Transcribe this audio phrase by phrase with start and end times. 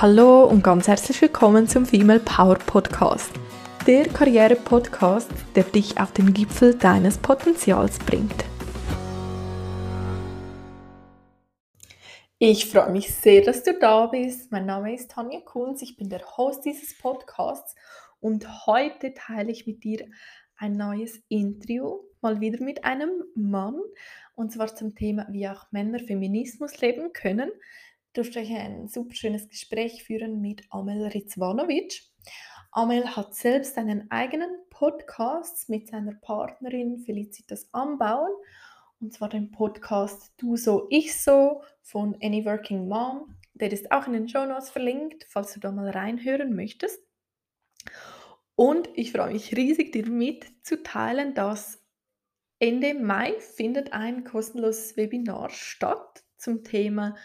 [0.00, 3.32] Hallo und ganz herzlich willkommen zum Female Power Podcast.
[3.86, 8.46] Der Karriere-Podcast, der dich auf den Gipfel deines Potenzials bringt.
[12.38, 14.50] Ich freue mich sehr, dass du da bist.
[14.50, 17.74] Mein Name ist Tanja Kunz, ich bin der Host dieses Podcasts
[18.20, 20.06] und heute teile ich mit dir
[20.56, 23.78] ein neues Interview, mal wieder mit einem Mann,
[24.34, 27.50] und zwar zum Thema, wie auch Männer Feminismus leben können
[28.12, 32.02] durfte ich ein super schönes Gespräch führen mit Amel Rizvanovic.
[32.72, 38.30] Amel hat selbst einen eigenen Podcast mit seiner Partnerin Felicitas Anbauen.
[39.00, 43.36] Und zwar den Podcast Du so, ich so von Any Working Mom.
[43.54, 47.00] Der ist auch in den Show Notes verlinkt, falls du da mal reinhören möchtest.
[48.54, 51.82] Und ich freue mich riesig, dir mitzuteilen, dass
[52.58, 57.16] Ende Mai findet ein kostenloses Webinar statt zum Thema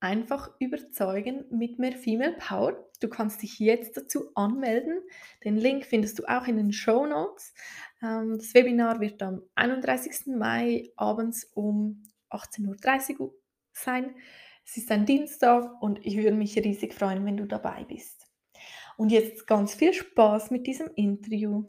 [0.00, 2.88] einfach überzeugen mit mehr Female Power.
[3.00, 5.00] Du kannst dich jetzt dazu anmelden.
[5.44, 7.54] Den Link findest du auch in den Show Notes.
[8.02, 10.26] Ähm, das Webinar wird am 31.
[10.36, 13.34] Mai abends um 18.30 Uhr
[13.72, 14.14] sein.
[14.64, 18.26] Es ist ein Dienstag und ich würde mich riesig freuen, wenn du dabei bist.
[18.96, 21.64] Und jetzt ganz viel Spaß mit diesem Interview.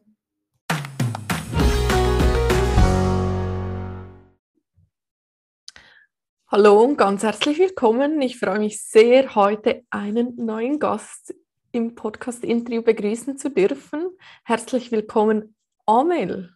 [6.51, 8.19] Hallo und ganz herzlich willkommen.
[8.23, 11.35] Ich freue mich sehr, heute einen neuen Gast
[11.71, 14.09] im Podcast-Interview begrüßen zu dürfen.
[14.43, 15.53] Herzlich willkommen,
[15.85, 16.49] Amel.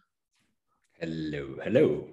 [1.00, 2.08] Hallo, hallo.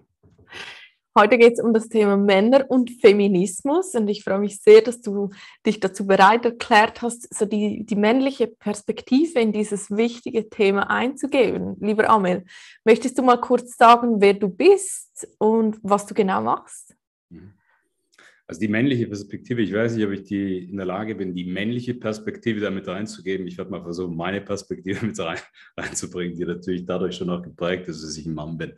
[1.18, 5.02] Heute geht es um das Thema Männer und Feminismus und ich freue mich sehr, dass
[5.02, 5.32] du
[5.66, 11.78] dich dazu bereit erklärt hast, so die, die männliche Perspektive in dieses wichtige Thema einzugeben.
[11.80, 12.46] Lieber Amel,
[12.86, 16.96] möchtest du mal kurz sagen, wer du bist und was du genau machst?
[17.30, 17.54] Mhm.
[18.52, 21.46] Also die männliche Perspektive, ich weiß nicht, ob ich die in der Lage bin, die
[21.46, 23.48] männliche Perspektive damit reinzugeben.
[23.48, 25.40] Ich werde mal versuchen, meine Perspektive mit rein,
[25.78, 28.74] reinzubringen, die natürlich dadurch schon auch geprägt ist, dass ich ein Mann bin.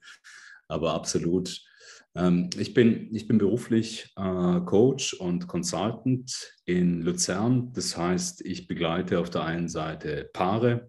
[0.67, 1.59] Aber absolut.
[2.13, 7.73] Ähm, ich, bin, ich bin beruflich äh, Coach und Consultant in Luzern.
[7.73, 10.87] Das heißt, ich begleite auf der einen Seite Paare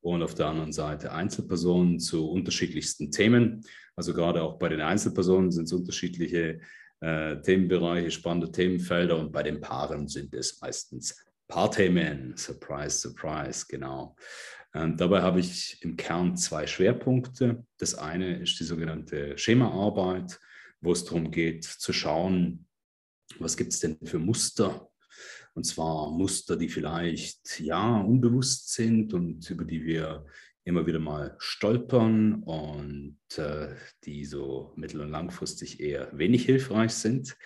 [0.00, 3.60] und auf der anderen Seite Einzelpersonen zu unterschiedlichsten Themen.
[3.94, 6.60] Also gerade auch bei den Einzelpersonen sind es unterschiedliche
[7.02, 12.36] äh, Themenbereiche, spannende Themenfelder und bei den Paaren sind es meistens Paarthemen.
[12.36, 14.16] Surprise, surprise, genau.
[14.74, 17.66] Ähm, dabei habe ich im Kern zwei Schwerpunkte.
[17.76, 20.40] Das eine ist die sogenannte Schemaarbeit,
[20.80, 22.66] wo es darum geht zu schauen,
[23.38, 24.88] was gibt es denn für Muster
[25.54, 30.24] und zwar Muster, die vielleicht ja unbewusst sind und über die wir
[30.64, 33.74] immer wieder mal stolpern und äh,
[34.04, 37.36] die so mittel- und langfristig eher wenig hilfreich sind,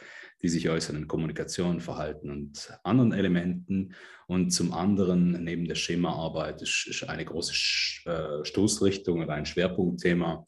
[0.42, 3.94] die sich äußern in Kommunikation, Verhalten und anderen Elementen.
[4.26, 7.52] Und zum anderen, neben der Schemaarbeit, ist, eine große
[8.04, 10.46] äh, Stoßrichtung oder ein Schwerpunktthema,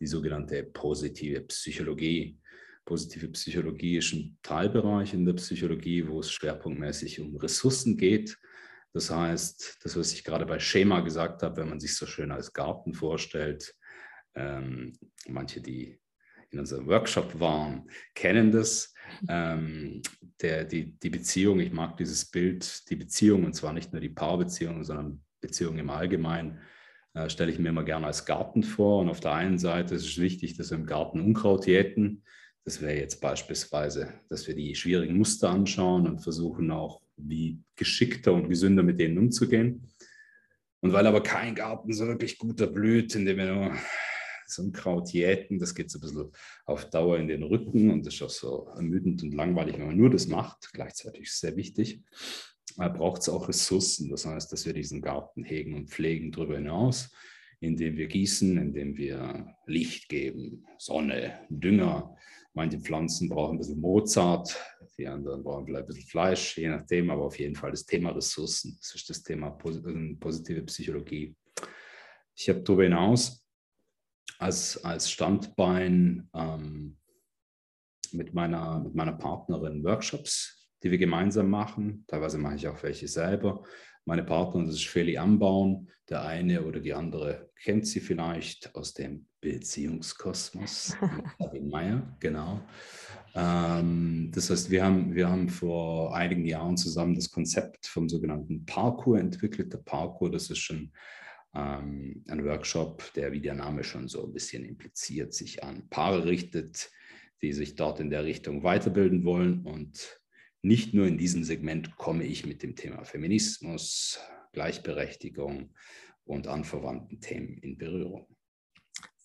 [0.00, 2.38] die sogenannte positive Psychologie.
[2.86, 8.38] Positive Psychologie ist ein Teilbereich in der Psychologie, wo es schwerpunktmäßig um Ressourcen geht
[8.96, 12.32] das heißt, das, was ich gerade bei Schema gesagt habe, wenn man sich so schön
[12.32, 13.74] als Garten vorstellt,
[14.34, 14.94] ähm,
[15.28, 16.00] manche, die
[16.50, 18.94] in unserem Workshop waren, kennen das.
[19.28, 20.00] Ähm,
[20.40, 24.08] der, die, die Beziehung, ich mag dieses Bild, die Beziehung, und zwar nicht nur die
[24.08, 26.60] Paarbeziehung, sondern Beziehung im Allgemeinen,
[27.12, 29.02] äh, stelle ich mir immer gerne als Garten vor.
[29.02, 32.22] Und auf der einen Seite ist es wichtig, dass wir im Garten Unkraut jäten.
[32.64, 38.32] Das wäre jetzt beispielsweise, dass wir die schwierigen Muster anschauen und versuchen auch wie geschickter
[38.32, 39.88] und gesünder mit denen umzugehen.
[40.80, 43.76] Und weil aber kein Garten so wirklich guter blüht, indem wir nur
[44.46, 46.32] so ein Kraut jäten, das geht so ein bisschen
[46.64, 49.96] auf Dauer in den Rücken und das ist auch so ermüdend und langweilig, wenn man
[49.96, 50.70] nur das macht.
[50.72, 52.02] Gleichzeitig ist es sehr wichtig.
[52.76, 57.10] Braucht es auch Ressourcen, das heißt, dass wir diesen Garten hegen und pflegen darüber hinaus,
[57.60, 62.16] indem wir gießen, indem wir Licht geben, Sonne, Dünger,
[62.56, 64.58] Manche Pflanzen brauchen ein bisschen Mozart,
[64.96, 68.12] die anderen brauchen vielleicht ein bisschen Fleisch, je nachdem, aber auf jeden Fall das Thema
[68.12, 71.36] Ressourcen, das ist das Thema ähm, positive Psychologie.
[72.34, 73.44] Ich habe darüber hinaus
[74.38, 76.96] als, als Standbein ähm,
[78.12, 82.06] mit, meiner, mit meiner Partnerin Workshops, die wir gemeinsam machen.
[82.06, 83.64] Teilweise mache ich auch welche selber.
[84.08, 85.88] Meine Partnerin, das ist Feli Anbauen.
[86.08, 90.96] Der eine oder die andere kennt sie vielleicht aus dem Beziehungskosmos.
[91.40, 92.60] Sabine Meyer, genau.
[93.34, 98.64] Ähm, das heißt, wir haben, wir haben vor einigen Jahren zusammen das Konzept vom sogenannten
[98.64, 99.72] Parkour entwickelt.
[99.72, 100.92] Der Parkour, das ist schon
[101.52, 106.26] ähm, ein Workshop, der, wie der Name schon so ein bisschen impliziert, sich an Paare
[106.26, 106.92] richtet,
[107.42, 110.20] die sich dort in der Richtung weiterbilden wollen und
[110.66, 114.18] nicht nur in diesem Segment komme ich mit dem Thema Feminismus,
[114.52, 115.72] Gleichberechtigung
[116.24, 118.26] und anverwandten Themen in Berührung.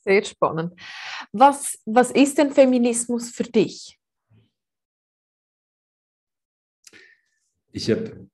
[0.04, 0.80] Sehr spannend.
[1.32, 4.00] Was, was ist denn Feminismus für dich?
[7.72, 8.30] Ich habe,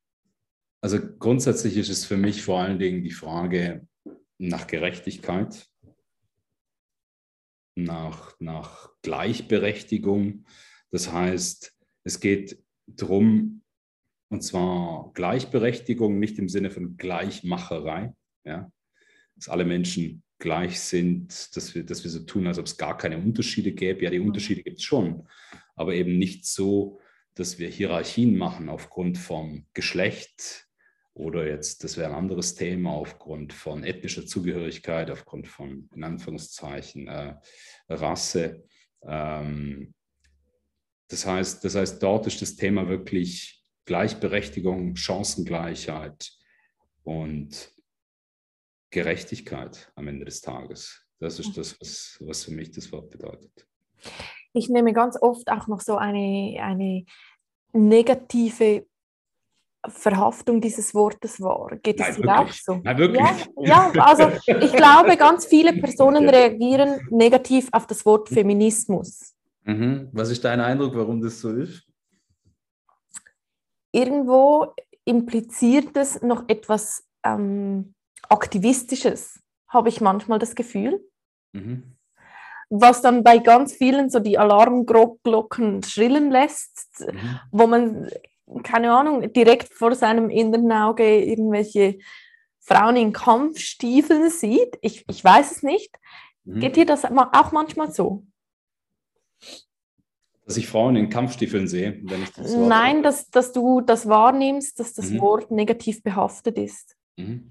[0.81, 3.87] also grundsätzlich ist es für mich vor allen Dingen die Frage
[4.37, 5.65] nach Gerechtigkeit,
[7.75, 10.45] nach, nach Gleichberechtigung.
[10.91, 13.61] Das heißt, es geht darum,
[14.29, 18.13] und zwar Gleichberechtigung nicht im Sinne von Gleichmacherei,
[18.43, 18.71] ja,
[19.35, 22.97] dass alle Menschen gleich sind, dass wir, dass wir so tun, als ob es gar
[22.97, 24.03] keine Unterschiede gäbe.
[24.03, 24.27] Ja, die mhm.
[24.27, 25.27] Unterschiede gibt es schon,
[25.75, 26.99] aber eben nicht so,
[27.33, 30.67] dass wir Hierarchien machen aufgrund von Geschlecht
[31.13, 37.07] oder jetzt, das wäre ein anderes Thema, aufgrund von ethnischer Zugehörigkeit, aufgrund von, in Anführungszeichen,
[37.07, 37.35] äh,
[37.89, 38.63] Rasse.
[39.03, 39.93] Ähm,
[41.09, 46.31] das, heißt, das heißt, dort ist das Thema wirklich Gleichberechtigung, Chancengleichheit
[47.03, 47.71] und
[48.89, 51.05] Gerechtigkeit am Ende des Tages.
[51.19, 53.67] Das ist das, was, was für mich das Wort bedeutet.
[54.53, 57.05] Ich nehme ganz oft auch noch so eine, eine
[57.73, 58.85] negative
[59.87, 61.77] Verhaftung dieses Wortes wahr.
[61.81, 62.81] Geht es dir auch so?
[62.83, 63.21] Nein, wirklich?
[63.57, 69.36] Ja, ja, also ich glaube, ganz viele Personen reagieren negativ auf das Wort Feminismus.
[69.67, 70.09] Mhm.
[70.13, 71.83] Was ist dein Eindruck, warum das so ist?
[73.91, 74.73] Irgendwo
[75.05, 77.93] impliziert es noch etwas ähm,
[78.29, 81.05] Aktivistisches, habe ich manchmal das Gefühl.
[81.51, 81.97] Mhm.
[82.69, 87.39] Was dann bei ganz vielen so die Alarmglocken schrillen lässt, mhm.
[87.51, 88.09] wo man,
[88.63, 91.99] keine Ahnung, direkt vor seinem inneren Auge irgendwelche
[92.59, 94.77] Frauen in Kampfstiefeln sieht.
[94.81, 95.93] Ich, ich weiß es nicht.
[96.45, 96.59] Mhm.
[96.59, 98.23] Geht dir das auch manchmal so?
[100.45, 104.79] Dass ich Frauen in Kampfstiefeln sehe, wenn ich das Nein, dass, dass du das wahrnimmst,
[104.79, 105.21] dass das mhm.
[105.21, 106.95] Wort negativ behaftet ist.
[107.17, 107.49] Mhm.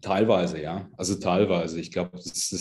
[0.00, 0.88] Teilweise, ja.
[0.96, 1.80] Also teilweise.
[1.80, 2.52] Ich glaube, das ist,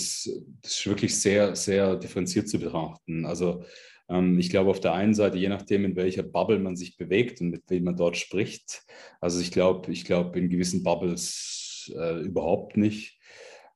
[0.61, 3.25] das ist wirklich sehr, sehr differenziert zu betrachten.
[3.25, 3.63] Also
[4.09, 7.41] ähm, ich glaube, auf der einen Seite, je nachdem, in welcher Bubble man sich bewegt
[7.41, 8.83] und mit wem man dort spricht.
[9.19, 13.19] Also ich glaube, ich glaube, in gewissen Bubbles äh, überhaupt nicht.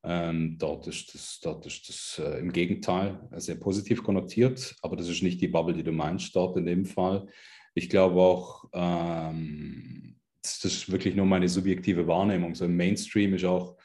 [0.04, 5.10] Ähm, dort ist das, dort ist das äh, im Gegenteil sehr positiv konnotiert, aber das
[5.10, 7.28] ist nicht die Bubble, die du meinst dort in dem Fall.
[7.74, 12.56] Ich glaube auch, ähm, das ist wirklich nur meine subjektive Wahrnehmung.
[12.56, 13.78] So im Mainstream ist auch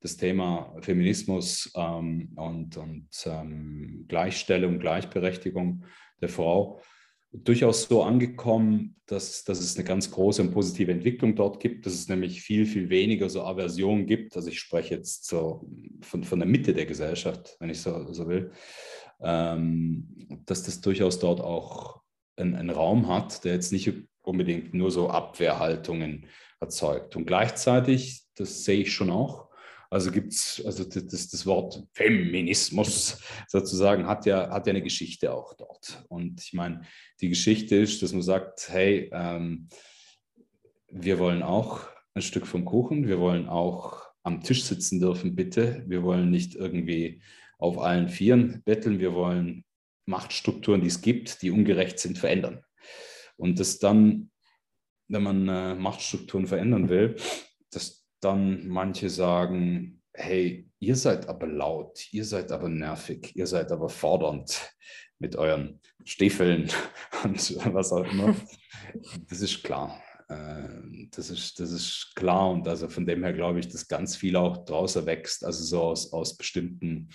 [0.00, 5.84] das Thema Feminismus ähm, und, und ähm, Gleichstellung, Gleichberechtigung
[6.20, 6.80] der Frau
[7.32, 11.94] durchaus so angekommen, dass, dass es eine ganz große und positive Entwicklung dort gibt, dass
[11.94, 14.36] es nämlich viel, viel weniger so Aversion gibt.
[14.36, 15.68] Also ich spreche jetzt so
[16.00, 18.50] von, von der Mitte der Gesellschaft, wenn ich so, so will,
[19.20, 22.00] ähm, dass das durchaus dort auch
[22.36, 23.92] einen Raum hat, der jetzt nicht
[24.22, 26.26] unbedingt nur so Abwehrhaltungen
[26.58, 27.16] erzeugt.
[27.16, 29.49] Und gleichzeitig, das sehe ich schon auch,
[29.90, 35.34] also gibt es, also das, das, Wort Feminismus sozusagen hat ja, hat ja eine Geschichte
[35.34, 36.04] auch dort.
[36.08, 36.82] Und ich meine,
[37.20, 39.68] die Geschichte ist, dass man sagt, hey, ähm,
[40.88, 45.84] wir wollen auch ein Stück vom Kuchen, wir wollen auch am Tisch sitzen dürfen, bitte.
[45.88, 47.22] Wir wollen nicht irgendwie
[47.58, 49.64] auf allen Vieren betteln, wir wollen
[50.06, 52.62] Machtstrukturen, die es gibt, die ungerecht sind, verändern.
[53.36, 54.30] Und das dann,
[55.08, 57.16] wenn man äh, Machtstrukturen verändern will,
[57.70, 63.72] dass dann manche sagen, hey, ihr seid aber laut, ihr seid aber nervig, ihr seid
[63.72, 64.74] aber fordernd
[65.18, 66.70] mit euren Stiefeln
[67.24, 68.34] und was auch immer.
[69.28, 70.02] Das ist klar.
[70.28, 74.16] Äh, das ist, das ist klar und also von dem her glaube ich, dass ganz
[74.16, 77.08] viel auch draußen wächst, also so aus, aus bestimmten,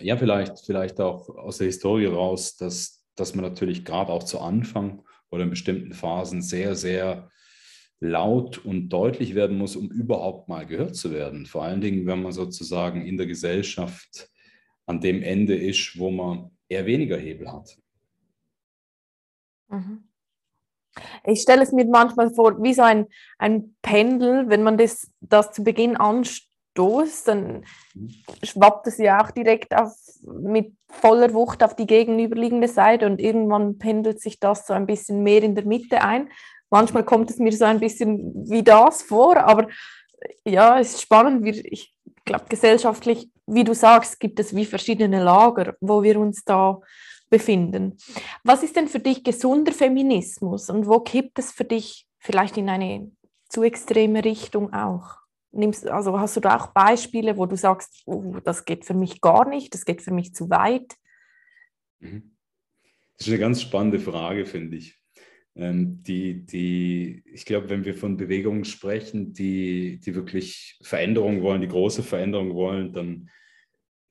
[0.00, 4.40] ja, vielleicht, vielleicht auch aus der Historie raus, dass dass man natürlich gerade auch zu
[4.40, 7.30] Anfang oder in bestimmten Phasen sehr, sehr
[8.00, 11.46] laut und deutlich werden muss, um überhaupt mal gehört zu werden.
[11.46, 14.30] Vor allen Dingen, wenn man sozusagen in der Gesellschaft
[14.86, 17.76] an dem Ende ist, wo man eher weniger Hebel hat.
[19.68, 20.04] Mhm.
[21.24, 23.06] Ich stelle es mir manchmal vor, wie so ein,
[23.38, 27.64] ein Pendel, wenn man das, das zu Beginn anschaut stoßt, dann
[28.42, 33.78] schwappt es ja auch direkt auf, mit voller Wucht auf die gegenüberliegende Seite und irgendwann
[33.78, 36.28] pendelt sich das so ein bisschen mehr in der Mitte ein.
[36.70, 39.68] Manchmal kommt es mir so ein bisschen wie das vor, aber
[40.44, 41.46] ja, es ist spannend.
[41.46, 41.94] ich
[42.24, 46.80] glaube, gesellschaftlich, wie du sagst, gibt es wie verschiedene Lager, wo wir uns da
[47.30, 47.96] befinden.
[48.44, 52.68] Was ist denn für dich gesunder Feminismus und wo kippt es für dich vielleicht in
[52.68, 53.10] eine
[53.48, 55.26] zu extreme Richtung auch?
[55.56, 59.20] nimmst, also hast du da auch Beispiele, wo du sagst, oh, das geht für mich
[59.20, 60.94] gar nicht, das geht für mich zu weit?
[61.98, 62.36] Mhm.
[63.16, 65.00] Das ist eine ganz spannende Frage, finde ich.
[65.56, 71.62] Ähm, die, die, ich glaube, wenn wir von Bewegungen sprechen, die, die wirklich Veränderung wollen,
[71.62, 73.30] die große Veränderung wollen, dann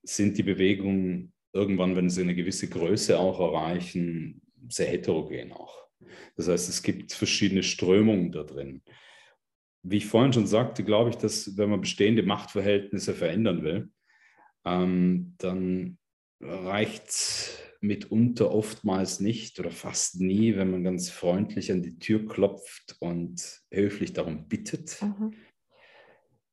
[0.02, 5.88] sind die Bewegungen irgendwann, wenn sie eine gewisse Größe auch erreichen, sehr heterogen auch.
[6.36, 8.82] Das heißt, es gibt verschiedene Strömungen da drin.
[9.84, 13.90] Wie ich vorhin schon sagte, glaube ich, dass wenn man bestehende Machtverhältnisse verändern will,
[14.66, 16.00] ähm, dann
[16.42, 22.28] reicht es mitunter oftmals nicht oder fast nie, wenn man ganz freundlich an die Tür
[22.28, 25.34] klopft und höflich darum bittet, mhm.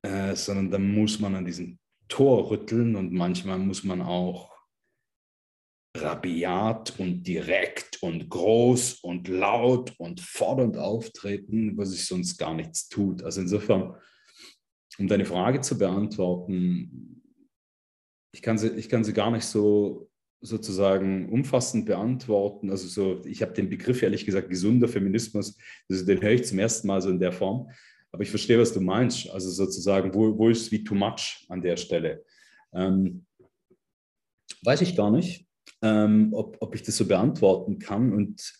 [0.02, 4.52] äh, sondern dann muss man an diesem Tor rütteln und manchmal muss man auch
[5.96, 12.88] rabiat und direkt und groß und laut und fordernd auftreten, was sich sonst gar nichts
[12.88, 13.22] tut.
[13.22, 13.94] Also insofern,
[14.98, 17.22] um deine Frage zu beantworten,
[18.34, 20.10] ich kann sie, ich kann sie gar nicht so
[20.42, 22.70] sozusagen umfassend beantworten.
[22.70, 25.56] Also so, ich habe den Begriff ehrlich gesagt gesunder Feminismus,
[25.88, 27.70] also den höre ich zum ersten Mal so in der Form.
[28.10, 29.30] Aber ich verstehe, was du meinst.
[29.30, 32.24] Also sozusagen, wo, wo ist wie too much an der Stelle?
[32.74, 33.24] Ähm,
[34.62, 35.46] weiß ich gar nicht
[35.82, 38.12] ähm, ob, ob ich das so beantworten kann.
[38.12, 38.54] Und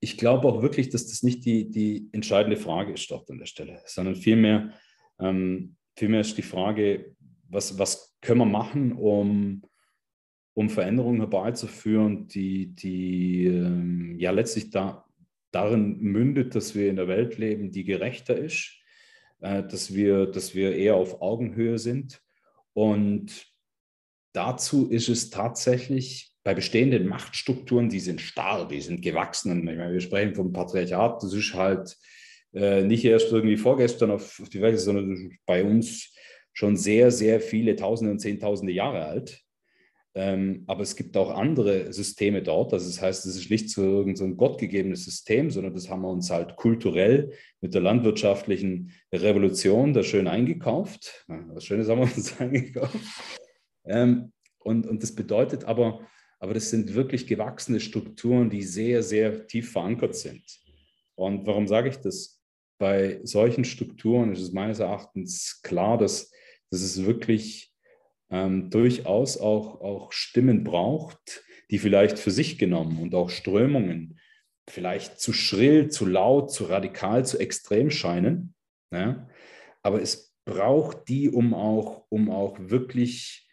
[0.00, 3.46] ich glaube auch wirklich, dass das nicht die, die entscheidende Frage ist dort an der
[3.46, 4.72] Stelle, sondern vielmehr,
[5.18, 7.16] ähm, vielmehr ist die Frage,
[7.48, 9.62] was, was können wir machen, um,
[10.54, 15.04] um Veränderungen herbeizuführen, die, die ähm, ja letztlich da,
[15.50, 18.72] darin mündet, dass wir in der Welt leben, die gerechter ist,
[19.40, 22.22] äh, dass, wir, dass wir eher auf Augenhöhe sind.
[22.74, 23.46] Und
[24.32, 29.52] dazu ist es tatsächlich bei bestehenden Machtstrukturen, die sind starr, die sind gewachsen.
[29.52, 31.96] Und meine, wir sprechen vom Patriarchat, das ist halt
[32.52, 36.14] äh, nicht erst irgendwie vorgestern auf, auf die Welt, sondern bei uns
[36.52, 39.40] schon sehr, sehr viele Tausende und Zehntausende Jahre alt.
[40.14, 42.74] Ähm, aber es gibt auch andere Systeme dort.
[42.74, 46.10] Also das heißt, es ist nicht so irgendein so gottgegebenes System, sondern das haben wir
[46.10, 51.24] uns halt kulturell mit der landwirtschaftlichen Revolution da schön eingekauft.
[51.28, 52.98] Was Schönes haben wir uns eingekauft.
[53.86, 56.06] Ähm, und, und das bedeutet aber,
[56.38, 60.42] aber das sind wirklich gewachsene Strukturen, die sehr, sehr tief verankert sind.
[61.14, 62.40] Und warum sage ich das?
[62.78, 66.30] Bei solchen Strukturen ist es meines Erachtens klar, dass,
[66.70, 67.71] dass es wirklich
[68.32, 74.18] ähm, durchaus auch, auch Stimmen braucht, die vielleicht für sich genommen und auch Strömungen
[74.68, 78.54] vielleicht zu schrill, zu laut, zu radikal, zu extrem scheinen.
[78.90, 79.28] Ja?
[79.82, 83.48] Aber es braucht die, um auch, um auch wirklich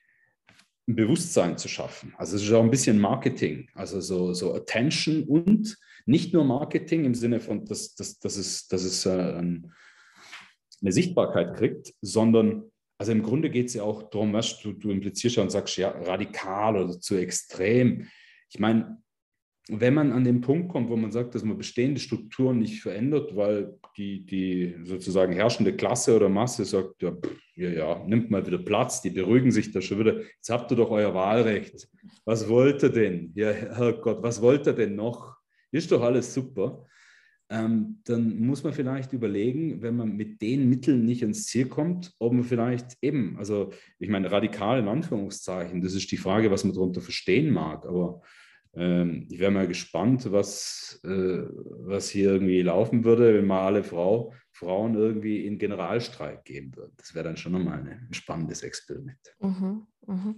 [0.88, 2.16] ein Bewusstsein zu schaffen.
[2.18, 7.06] Also es ist auch ein bisschen Marketing, also so, so Attention und nicht nur Marketing
[7.06, 12.69] im Sinne von, dass, dass, dass es, dass es äh, eine Sichtbarkeit kriegt, sondern
[13.00, 15.78] also im Grunde geht es ja auch darum, was du, du implizierst ja und sagst,
[15.78, 18.08] ja, radikal oder zu extrem.
[18.50, 19.02] Ich meine,
[19.70, 23.36] wenn man an den Punkt kommt, wo man sagt, dass man bestehende Strukturen nicht verändert,
[23.38, 27.16] weil die, die sozusagen herrschende Klasse oder Masse sagt, ja,
[27.56, 30.20] ja, ja, nimmt mal wieder Platz, die beruhigen sich da schon wieder.
[30.20, 31.88] Jetzt habt ihr doch euer Wahlrecht.
[32.26, 33.32] Was wollt ihr denn?
[33.36, 35.38] Ja, Herrgott, was wollt ihr denn noch?
[35.72, 36.86] Ist doch alles super.
[37.52, 42.14] Ähm, dann muss man vielleicht überlegen, wenn man mit den Mitteln nicht ins Ziel kommt,
[42.20, 46.64] ob man vielleicht eben, also ich meine, radikal in Anführungszeichen, das ist die Frage, was
[46.64, 48.22] man darunter verstehen mag, aber
[48.76, 53.84] ähm, ich wäre mal gespannt, was, äh, was hier irgendwie laufen würde, wenn mal alle
[53.84, 56.94] Frau, Frauen irgendwie in Generalstreik gehen würden.
[56.98, 59.18] Das wäre dann schon nochmal ein spannendes Experiment.
[59.40, 60.36] Mhm, mh.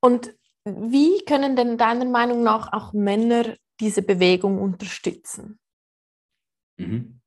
[0.00, 5.60] Und wie können denn deiner Meinung nach auch Männer diese Bewegung unterstützen?
[6.78, 7.20] Mhm.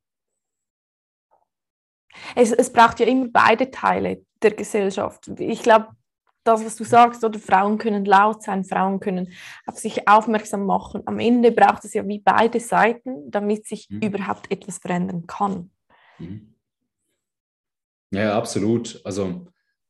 [2.36, 5.30] Es, es braucht ja immer beide Teile der Gesellschaft.
[5.40, 5.90] Ich glaube,
[6.44, 9.32] das, was du sagst, oder Frauen können laut sein, Frauen können
[9.68, 11.04] auf sich aufmerksam machen.
[11.06, 14.02] Am Ende braucht es ja wie beide Seiten, damit sich mhm.
[14.02, 15.70] überhaupt etwas verändern kann.
[16.18, 16.56] Mhm.
[18.12, 19.02] Ja, absolut.
[19.06, 19.48] Also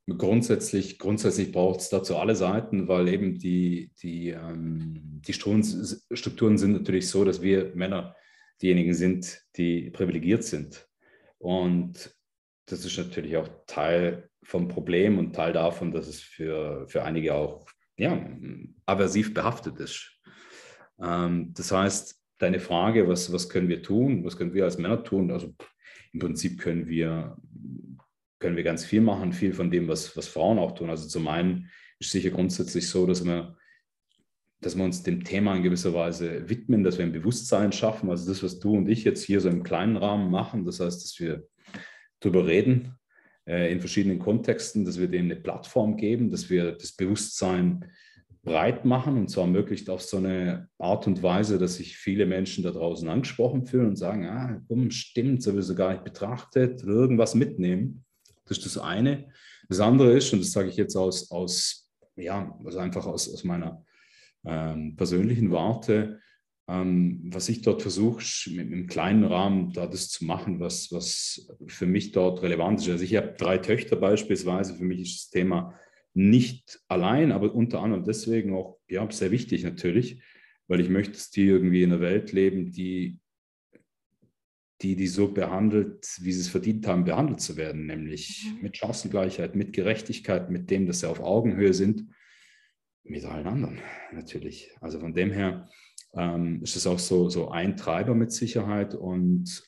[0.07, 6.73] grundsätzlich, grundsätzlich braucht es dazu alle Seiten, weil eben die, die, ähm, die Strukturen sind
[6.73, 8.15] natürlich so, dass wir Männer
[8.61, 10.87] diejenigen sind, die privilegiert sind.
[11.37, 12.15] Und
[12.65, 17.35] das ist natürlich auch Teil vom Problem und Teil davon, dass es für, für einige
[17.35, 17.65] auch
[17.97, 18.25] ja,
[18.85, 20.19] aversiv behaftet ist.
[21.01, 25.03] Ähm, das heißt, deine Frage, was, was können wir tun, was können wir als Männer
[25.03, 25.31] tun?
[25.31, 25.53] Also
[26.13, 27.37] im Prinzip können wir,
[28.39, 30.89] können wir ganz viel machen, viel von dem, was, was Frauen auch tun.
[30.89, 33.55] Also zum einen ist sicher grundsätzlich so, dass wir,
[34.61, 38.09] dass wir uns dem Thema in gewisser Weise widmen, dass wir ein Bewusstsein schaffen.
[38.09, 41.03] Also das, was du und ich jetzt hier so im kleinen Rahmen machen, das heißt,
[41.03, 41.47] dass wir
[42.19, 42.95] darüber reden,
[43.47, 47.91] äh, in verschiedenen Kontexten, dass wir denen eine Plattform geben, dass wir das Bewusstsein
[48.43, 52.63] breit machen und zwar möglichst auf so eine Art und Weise, dass sich viele Menschen
[52.63, 57.35] da draußen angesprochen fühlen und sagen, ah, komm, stimmt, so so gar nicht betrachtet irgendwas
[57.35, 58.03] mitnehmen.
[58.45, 59.29] Das ist das eine.
[59.69, 63.43] Das andere ist, und das sage ich jetzt aus, aus ja, also einfach aus, aus
[63.43, 63.83] meiner
[64.45, 66.19] ähm, persönlichen Warte,
[66.67, 71.47] ähm, was ich dort versuche, mit einem kleinen Rahmen da das zu machen, was, was
[71.67, 72.89] für mich dort relevant ist.
[72.89, 75.77] Also ich habe drei Töchter beispielsweise, für mich ist das Thema
[76.13, 80.21] nicht allein, aber unter anderem deswegen auch ja, sehr wichtig natürlich,
[80.67, 83.19] weil ich möchte, dass die irgendwie in einer Welt leben, die,
[84.81, 88.63] die die so behandelt, wie sie es verdient haben, behandelt zu werden, nämlich mhm.
[88.63, 92.05] mit Chancengleichheit, mit Gerechtigkeit, mit dem, dass sie auf Augenhöhe sind,
[93.03, 93.79] mit allen anderen
[94.11, 94.71] natürlich.
[94.81, 95.67] Also von dem her
[96.15, 98.95] ähm, ist es auch so, so ein Treiber mit Sicherheit.
[98.95, 99.63] Und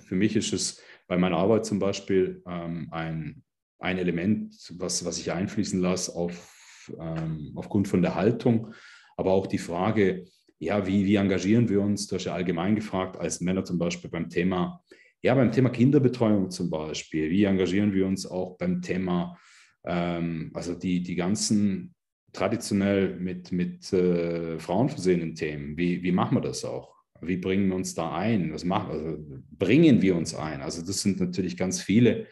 [0.00, 3.42] für mich ist es bei meiner Arbeit zum Beispiel ähm, ein,
[3.78, 8.74] ein Element, was, was ich einfließen lasse auf, ähm, aufgrund von der Haltung,
[9.16, 10.26] aber auch die Frage,
[10.58, 14.10] ja, wie, wie engagieren wir uns, du hast ja allgemein gefragt, als Männer zum Beispiel
[14.10, 14.82] beim Thema,
[15.22, 19.38] ja, beim Thema Kinderbetreuung zum Beispiel, wie engagieren wir uns auch beim Thema,
[19.84, 21.94] ähm, also die, die ganzen
[22.32, 26.94] traditionell mit, mit äh, Frauen versehenen Themen, wie, wie machen wir das auch?
[27.20, 28.52] Wie bringen wir uns da ein?
[28.52, 29.18] Was machen, also
[29.50, 30.60] bringen wir uns ein?
[30.60, 32.26] Also das sind natürlich ganz viele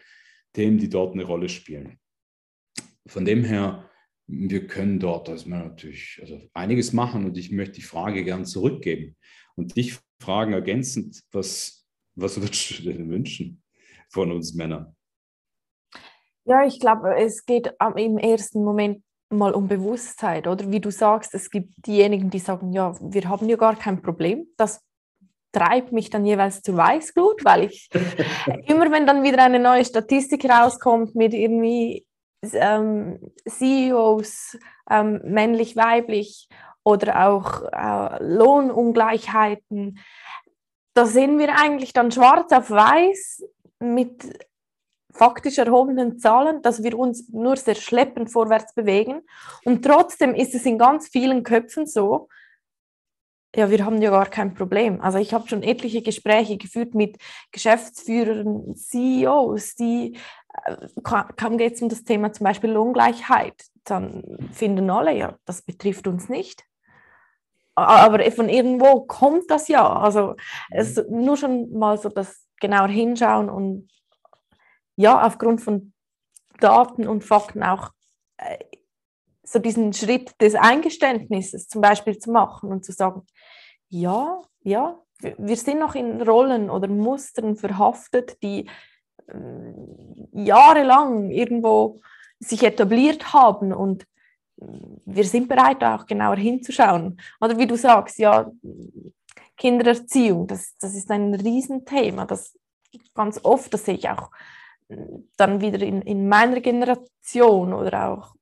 [0.52, 1.98] Themen, die dort eine Rolle spielen.
[3.06, 3.90] Von dem her,
[4.26, 9.16] wir können dort also natürlich also einiges machen und ich möchte die Frage gern zurückgeben
[9.56, 13.62] und dich fragen ergänzend, was, was würdest du denn wünschen
[14.08, 14.96] von uns Männern?
[16.44, 20.70] Ja, ich glaube, es geht im ersten Moment mal um Bewusstheit, oder?
[20.70, 24.46] Wie du sagst, es gibt diejenigen, die sagen, ja, wir haben ja gar kein Problem.
[24.56, 24.80] Das
[25.52, 27.88] treibt mich dann jeweils zur Weißglut, weil ich
[28.66, 32.06] immer, wenn dann wieder eine neue Statistik rauskommt mit irgendwie
[32.52, 33.18] ähm,
[33.48, 34.58] CEOs,
[34.90, 36.48] ähm, männlich, weiblich
[36.84, 39.98] oder auch äh, Lohnungleichheiten,
[40.94, 43.44] da sehen wir eigentlich dann schwarz auf weiß
[43.80, 44.46] mit
[45.16, 49.22] faktisch erhobenen Zahlen, dass wir uns nur sehr schleppend vorwärts bewegen.
[49.64, 52.28] Und trotzdem ist es in ganz vielen Köpfen so,
[53.54, 55.00] ja, wir haben ja gar kein Problem.
[55.00, 57.16] Also ich habe schon etliche Gespräche geführt mit
[57.52, 60.18] Geschäftsführern, CEOs, die
[60.64, 63.54] äh, kaum geht es um das Thema zum Beispiel Lohngleichheit.
[63.84, 66.64] Dann finden alle, ja, das betrifft uns nicht.
[67.74, 69.90] Aber von irgendwo kommt das ja.
[69.90, 70.34] Also
[70.70, 73.88] es, nur schon mal so das genauer hinschauen und
[74.96, 75.92] ja, aufgrund von
[76.60, 77.90] Daten und Fakten auch
[78.38, 78.58] äh,
[79.42, 83.22] so diesen Schritt des Eingeständnisses zum Beispiel zu machen und zu sagen,
[83.88, 88.68] ja, ja, wir sind noch in Rollen oder Mustern verhaftet, die
[89.28, 89.72] äh,
[90.32, 92.00] jahrelang irgendwo
[92.40, 94.06] sich etabliert haben und
[94.58, 97.20] wir sind bereit, auch genauer hinzuschauen.
[97.40, 98.50] Oder wie du sagst, ja,
[99.56, 102.24] Kindererziehung, das, das ist ein Riesenthema.
[102.24, 102.58] Das
[103.14, 104.30] ganz oft, das sehe ich auch
[105.36, 108.34] dann wieder in, in meiner Generation oder auch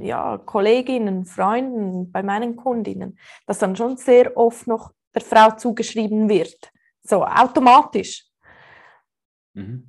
[0.00, 6.28] ja, Kolleginnen, Freunden, bei meinen Kundinnen, dass dann schon sehr oft noch der Frau zugeschrieben
[6.28, 6.70] wird.
[7.02, 8.26] So automatisch.
[9.54, 9.86] Mhm.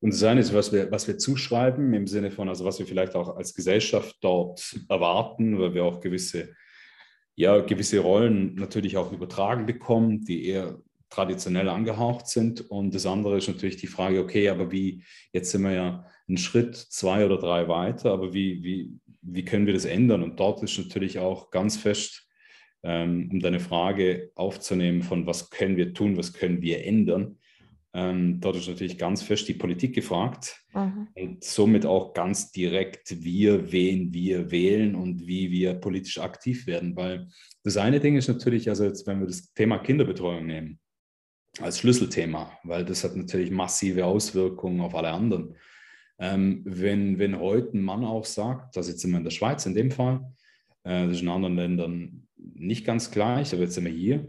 [0.00, 2.86] Und das eine ist, was wir, was wir zuschreiben, im Sinne von, also was wir
[2.86, 6.56] vielleicht auch als Gesellschaft dort erwarten, weil wir auch gewisse,
[7.36, 10.80] ja, gewisse Rollen natürlich auch übertragen bekommen, die eher
[11.12, 12.70] traditionell angehaucht sind.
[12.70, 16.38] Und das andere ist natürlich die Frage, okay, aber wie, jetzt sind wir ja einen
[16.38, 20.22] Schritt, zwei oder drei weiter, aber wie, wie, wie können wir das ändern?
[20.22, 22.26] Und dort ist natürlich auch ganz fest,
[22.82, 27.38] ähm, um deine Frage aufzunehmen, von was können wir tun, was können wir ändern.
[27.94, 31.08] Ähm, dort ist natürlich ganz fest die Politik gefragt mhm.
[31.14, 36.96] und somit auch ganz direkt wir, wen wir wählen und wie wir politisch aktiv werden.
[36.96, 37.28] Weil
[37.64, 40.80] das eine Ding ist natürlich, also jetzt, wenn wir das Thema Kinderbetreuung nehmen,
[41.60, 45.54] als Schlüsselthema, weil das hat natürlich massive Auswirkungen auf alle anderen.
[46.18, 49.74] Ähm, wenn, wenn heute ein Mann auch sagt, das jetzt wir in der Schweiz in
[49.74, 50.20] dem Fall,
[50.84, 54.28] äh, das ist in anderen Ländern nicht ganz gleich, aber jetzt sind wir hier,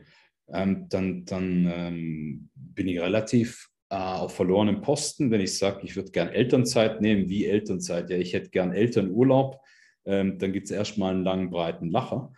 [0.52, 5.96] ähm, dann, dann ähm, bin ich relativ äh, auf verlorenem Posten, wenn ich sage, ich
[5.96, 7.30] würde gern Elternzeit nehmen.
[7.30, 8.10] Wie Elternzeit?
[8.10, 9.62] Ja, ich hätte gern Elternurlaub.
[10.06, 12.34] Ähm, dann gibt es erstmal einen langen, breiten Lacher.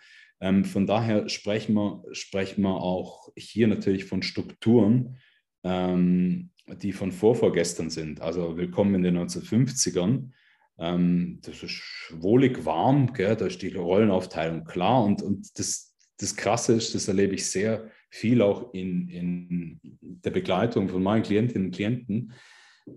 [0.45, 5.17] Ähm, von daher sprechen wir, sprechen wir auch hier natürlich von Strukturen,
[5.63, 6.51] ähm,
[6.84, 8.21] die von vorvorgestern sind.
[8.21, 10.29] Also willkommen in den 1950ern.
[10.77, 11.81] Ähm, das ist
[12.13, 13.36] wohlig warm, gell?
[13.36, 15.03] da ist die Rollenaufteilung klar.
[15.03, 20.29] Und, und das, das Krasse ist, das erlebe ich sehr viel auch in, in der
[20.29, 22.34] Begleitung von meinen Klientinnen und Klienten,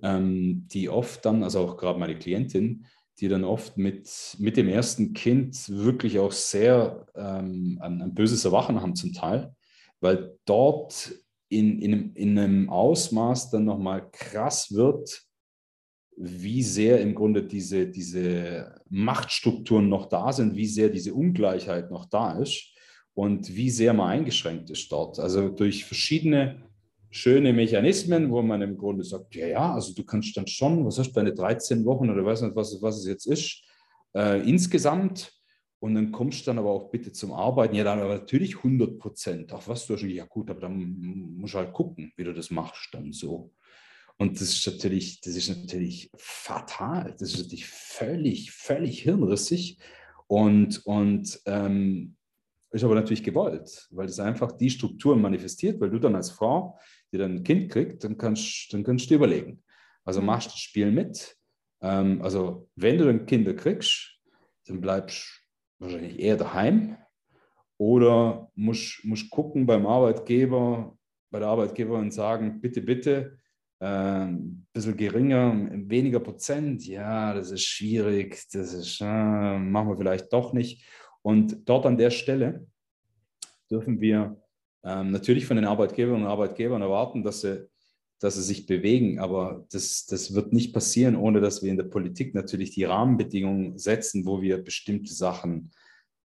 [0.02, 2.84] ähm, die oft dann, also auch gerade meine Klientin,
[3.20, 8.44] die dann oft mit, mit dem ersten Kind wirklich auch sehr ähm, ein, ein, böses
[8.44, 9.54] Erwachen haben zum Teil,
[10.00, 11.12] weil dort
[11.48, 15.22] in, in, in einem Ausmaß dann nochmal krass wird,
[16.16, 22.06] wie sehr im Grunde diese, diese Machtstrukturen noch da sind, wie sehr diese Ungleichheit noch
[22.06, 22.72] da ist
[23.14, 25.18] und wie sehr man eingeschränkt ist dort.
[25.18, 26.67] Also durch verschiedene
[27.10, 30.98] schöne Mechanismen, wo man im Grunde sagt, ja, ja, also du kannst dann schon, was
[30.98, 33.62] hast du, deine 13 Wochen oder weiß nicht, was, was es jetzt ist,
[34.14, 35.32] äh, insgesamt.
[35.80, 37.76] Und dann kommst du dann aber auch bitte zum Arbeiten.
[37.76, 39.52] Ja, dann aber natürlich 100 Prozent.
[39.52, 42.50] Ach was, du hast ja gut, aber dann musst du halt gucken, wie du das
[42.50, 43.52] machst dann so.
[44.16, 47.14] Und das ist natürlich, das ist natürlich fatal.
[47.16, 49.78] Das ist natürlich völlig, völlig hirnrissig.
[50.26, 52.16] Und, und ähm,
[52.70, 56.78] ist aber natürlich gewollt, weil das einfach die Strukturen manifestiert, weil du dann als Frau,
[57.12, 59.62] die dann ein Kind kriegt, dann kannst, dann kannst du dir überlegen.
[60.04, 60.26] Also mhm.
[60.26, 61.36] machst das Spiel mit.
[61.80, 64.18] Ähm, also wenn du dann Kinder kriegst,
[64.66, 65.44] dann bleibst
[65.78, 66.96] du wahrscheinlich eher daheim
[67.78, 70.96] oder musst, musst gucken beim Arbeitgeber,
[71.30, 73.38] bei der Arbeitgeberin sagen, bitte, bitte,
[73.80, 79.96] ein ähm, bisschen geringer, weniger Prozent, ja, das ist schwierig, das ist, äh, machen wir
[79.96, 80.84] vielleicht doch nicht.
[81.22, 82.66] Und dort an der Stelle
[83.70, 84.42] dürfen wir
[84.84, 87.68] ähm, natürlich von den Arbeitgeberinnen und Arbeitgebern erwarten, dass sie,
[88.20, 91.84] dass sie sich bewegen, aber das, das wird nicht passieren, ohne dass wir in der
[91.84, 95.70] Politik natürlich die Rahmenbedingungen setzen, wo wir bestimmte Sachen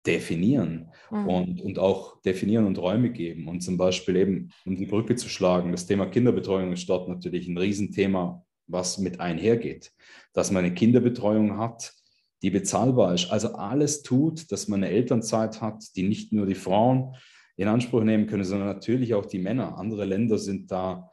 [0.06, 1.28] definieren mhm.
[1.28, 3.48] und, und auch definieren und Räume geben.
[3.48, 7.48] Und zum Beispiel eben, um die Brücke zu schlagen, das Thema Kinderbetreuung ist dort natürlich
[7.48, 9.92] ein Riesenthema, was mit einhergeht.
[10.32, 11.94] Dass man eine Kinderbetreuung hat,
[12.42, 13.30] die bezahlbar ist.
[13.30, 17.14] Also alles tut, dass man eine Elternzeit hat, die nicht nur die Frauen
[17.58, 19.76] in Anspruch nehmen können, sondern natürlich auch die Männer.
[19.76, 21.10] Andere Länder sind da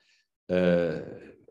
[0.47, 1.01] äh,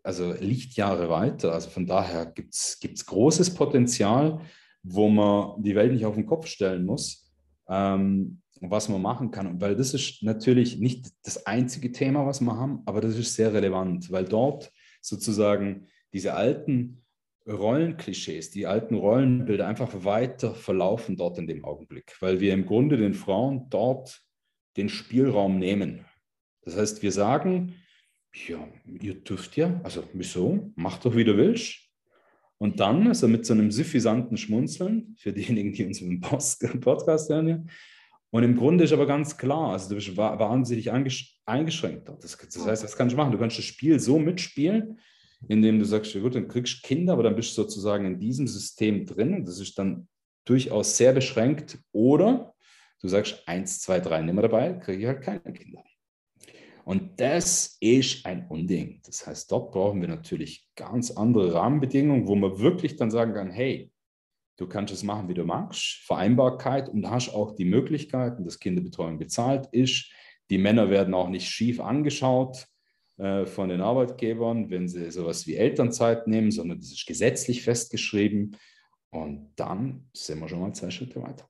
[0.05, 1.53] also Lichtjahre weiter.
[1.53, 4.41] Also von daher gibt es großes Potenzial,
[4.85, 7.33] wo man die Welt nicht auf den Kopf stellen muss,
[7.69, 9.61] ähm, was man machen kann.
[9.61, 13.53] Weil das ist natürlich nicht das einzige Thema, was wir haben, aber das ist sehr
[13.53, 17.03] relevant, weil dort sozusagen diese alten
[17.49, 22.97] Rollenklischees, die alten Rollenbilder einfach weiter verlaufen dort in dem Augenblick, weil wir im Grunde
[22.97, 24.24] den Frauen dort
[24.77, 26.05] den Spielraum nehmen.
[26.63, 27.75] Das heißt, wir sagen,
[28.49, 28.67] ja,
[29.01, 31.81] ihr dürft ja, also wieso, mach doch, wie du willst.
[32.59, 37.71] Und dann, also mit so einem suffisanten Schmunzeln, für diejenigen, die uns im Podcast hören,
[38.31, 42.09] und im Grunde ist aber ganz klar, also du bist wahnsinnig eingeschränkt.
[42.21, 43.31] Das, das heißt, was kannst du machen?
[43.31, 44.99] Du kannst das Spiel so mitspielen,
[45.47, 48.19] indem du sagst, ja gut, dann kriegst du Kinder, aber dann bist du sozusagen in
[48.19, 50.09] diesem System drin das ist dann
[50.45, 51.79] durchaus sehr beschränkt.
[51.93, 52.54] Oder
[53.05, 55.85] du sagst, eins, zwei, drei, nimm mal dabei, kriege ich halt keine Kinder.
[56.87, 59.01] Und das ist ein Unding.
[59.05, 63.51] Das heißt, dort brauchen wir natürlich ganz andere Rahmenbedingungen, wo man wirklich dann sagen kann,
[63.51, 63.93] hey,
[64.57, 69.19] du kannst es machen, wie du magst, Vereinbarkeit und hast auch die Möglichkeiten, dass Kinderbetreuung
[69.19, 70.11] bezahlt ist.
[70.51, 72.67] Die Männer werden auch nicht schief angeschaut
[73.19, 78.57] äh, von den Arbeitgebern, wenn sie sowas wie Elternzeit nehmen, sondern das ist gesetzlich festgeschrieben.
[79.11, 81.49] Und dann sind wir schon mal zwei Schritte weiter.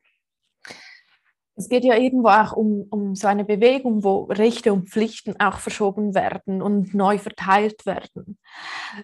[1.56, 5.58] Es geht ja irgendwo auch um, um so eine Bewegung, wo Rechte und Pflichten auch
[5.58, 8.38] verschoben werden und neu verteilt werden.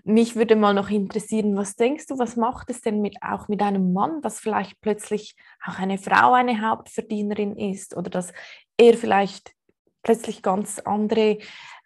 [0.05, 3.63] Mich würde mal noch interessieren, was denkst du, was macht es denn mit, auch mit
[3.63, 8.33] einem Mann, dass vielleicht plötzlich auch eine Frau eine Hauptverdienerin ist oder dass
[8.77, 9.53] er vielleicht
[10.03, 11.39] plötzlich ganz andere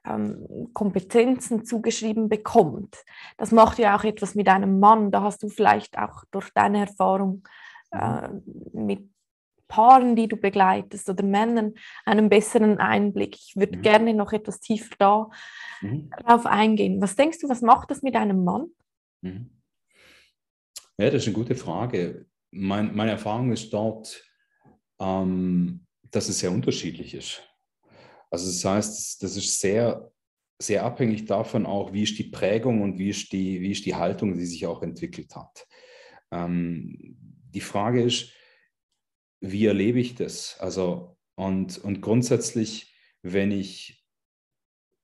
[0.06, 3.04] ähm, Kompetenzen zugeschrieben bekommt.
[3.36, 5.10] Das macht ja auch etwas mit einem Mann.
[5.10, 7.42] Da hast du vielleicht auch durch deine Erfahrung
[7.90, 8.28] äh,
[8.72, 9.08] mit
[9.74, 13.34] Paaren, die du begleitest oder Männern einen besseren Einblick.
[13.34, 13.82] Ich würde mhm.
[13.82, 15.30] gerne noch etwas tiefer da
[15.80, 16.10] mhm.
[16.24, 17.02] darauf eingehen.
[17.02, 18.68] Was denkst du, was macht das mit einem Mann?
[19.22, 19.50] Mhm.
[20.96, 22.26] Ja, das ist eine gute Frage.
[22.52, 24.24] Mein, meine Erfahrung ist dort,
[25.00, 27.42] ähm, dass es sehr unterschiedlich ist.
[28.30, 30.12] Also das heißt, das ist sehr,
[30.56, 33.96] sehr abhängig davon auch, wie ist die Prägung und wie ist die, wie ist die
[33.96, 35.66] Haltung, die sich auch entwickelt hat.
[36.30, 37.16] Ähm,
[37.52, 38.30] die Frage ist,
[39.50, 40.56] wie erlebe ich das?
[40.58, 44.04] Also, und, und grundsätzlich, wenn ich,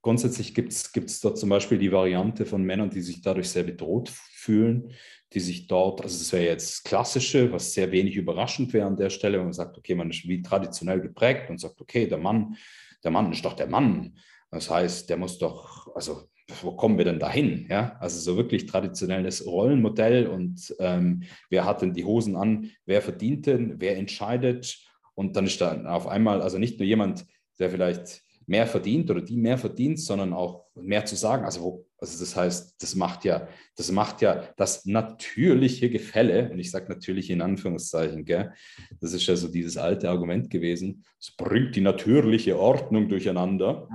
[0.03, 4.09] grundsätzlich gibt es dort zum Beispiel die Variante von Männern, die sich dadurch sehr bedroht
[4.09, 4.93] fühlen,
[5.33, 9.11] die sich dort, also das wäre jetzt klassische, was sehr wenig überraschend wäre an der
[9.11, 12.57] Stelle, wenn man sagt, okay, man ist wie traditionell geprägt und sagt, okay, der Mann
[13.03, 14.19] der Mann ist doch der Mann.
[14.51, 16.30] Das heißt, der muss doch, also
[16.63, 17.67] wo kommen wir denn dahin?
[17.69, 23.03] Ja, also so wirklich traditionelles Rollenmodell und ähm, wer hat denn die Hosen an, wer
[23.03, 24.79] verdient denn, wer entscheidet
[25.15, 27.27] und dann ist da auf einmal also nicht nur jemand,
[27.59, 31.45] der vielleicht mehr verdient oder die mehr verdient, sondern auch mehr zu sagen.
[31.45, 36.59] Also wo, Also das heißt, das macht ja, das macht ja das natürliche Gefälle, und
[36.59, 38.53] ich sage natürlich in Anführungszeichen, gell?
[39.01, 43.89] das ist ja so dieses alte Argument gewesen, es bringt die natürliche Ordnung durcheinander.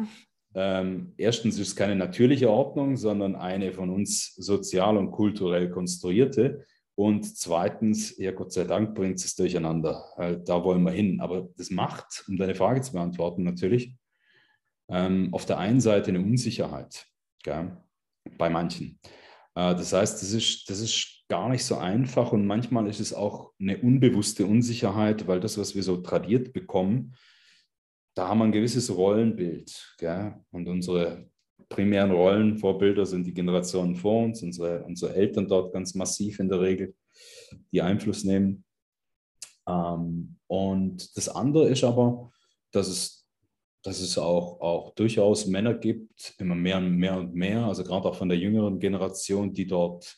[0.56, 6.66] Ähm, erstens ist es keine natürliche Ordnung, sondern eine von uns sozial und kulturell konstruierte.
[6.96, 10.42] Und zweitens, ja, Gott sei Dank bringt es durcheinander.
[10.46, 11.20] Da wollen wir hin.
[11.20, 13.94] Aber das macht, um deine Frage zu beantworten, natürlich
[14.90, 17.06] ähm, auf der einen Seite eine Unsicherheit.
[17.44, 17.76] Gell?
[18.38, 19.00] bei manchen.
[19.56, 23.14] Äh, das heißt, das ist, das ist gar nicht so einfach und manchmal ist es
[23.14, 27.16] auch eine unbewusste Unsicherheit, weil das, was wir so tradiert bekommen,
[28.16, 29.96] da haben wir ein gewisses Rollenbild.
[30.00, 30.36] Gell?
[30.52, 31.30] Und unsere
[31.70, 36.62] primären Rollenvorbilder sind die Generationen vor uns, unsere, unsere Eltern dort ganz massiv in der
[36.62, 36.96] Regel,
[37.72, 38.64] die Einfluss nehmen.
[39.68, 42.32] Ähm, und das andere ist aber,
[42.72, 43.26] dass es
[43.84, 48.10] dass es auch, auch durchaus Männer gibt, immer mehr und mehr und mehr, also gerade
[48.10, 50.18] auch von der jüngeren Generation, die dort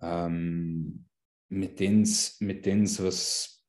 [0.00, 1.06] ähm,
[1.48, 3.64] mit denen es mit was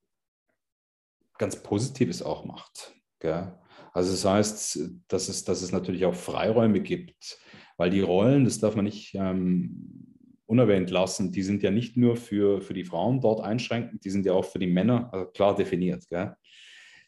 [1.38, 2.96] ganz Positives auch macht.
[3.20, 3.52] Gell?
[3.94, 7.40] Also das heißt, dass es, dass es natürlich auch Freiräume gibt,
[7.78, 12.16] weil die Rollen, das darf man nicht ähm, unerwähnt lassen, die sind ja nicht nur
[12.16, 15.56] für, für die Frauen dort einschränkend, die sind ja auch für die Männer also klar
[15.56, 16.08] definiert.
[16.10, 16.34] Gell?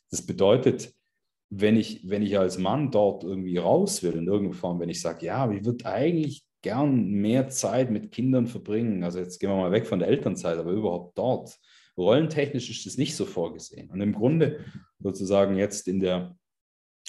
[0.10, 0.94] Das bedeutet,
[1.50, 5.02] wenn ich, wenn ich als Mann dort irgendwie raus will, in irgendeiner Form, wenn ich
[5.02, 9.58] sage, ja, ich würde eigentlich gern mehr Zeit mit Kindern verbringen, also jetzt gehen wir
[9.58, 11.60] mal weg von der Elternzeit, aber überhaupt dort,
[12.02, 13.90] rollentechnisch ist das nicht so vorgesehen.
[13.90, 14.66] Und im Grunde
[15.00, 16.36] sozusagen jetzt in der,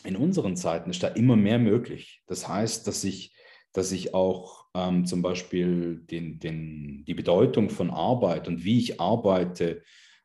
[0.04, 2.22] in unseren Zeiten ist da immer mehr möglich.
[2.26, 3.34] Das heißt, dass ich,
[3.72, 9.00] dass ich auch ähm, zum Beispiel den, den, die Bedeutung von Arbeit und wie ich
[9.00, 9.82] arbeite,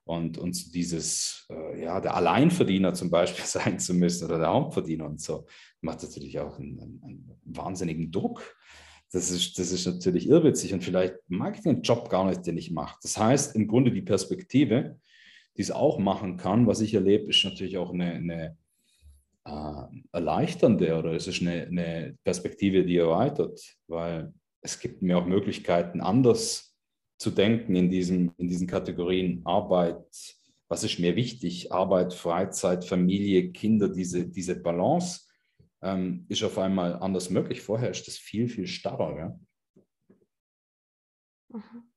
[0.08, 5.06] und, und dieses, äh, ja, der Alleinverdiener zum Beispiel sein zu müssen oder der Hauptverdiener
[5.06, 5.46] und so,
[5.82, 8.56] macht natürlich auch einen, einen, einen, wahnsinnigen Druck.
[9.12, 12.58] Das ist, das ist natürlich irrwitzig und vielleicht mag ich den Job gar nicht, den
[12.58, 12.98] ich mache.
[13.02, 15.00] Das heißt, im Grunde die Perspektive,
[15.56, 18.58] die es auch machen kann, was ich erlebe, ist natürlich auch eine, eine
[19.46, 25.26] äh, erleichternde oder es ist eine, eine Perspektive, die erweitert, weil es gibt mir auch
[25.26, 26.76] Möglichkeiten, anders
[27.18, 30.04] zu denken in, diesem, in diesen Kategorien Arbeit,
[30.68, 35.27] was ist mir wichtig, Arbeit, Freizeit, Familie, Kinder, diese, diese Balance
[35.88, 37.62] ähm, ist auf einmal anders möglich.
[37.62, 39.18] Vorher ist das viel, viel starrer.
[39.18, 39.40] Ja?
[41.50, 41.92] Mhm.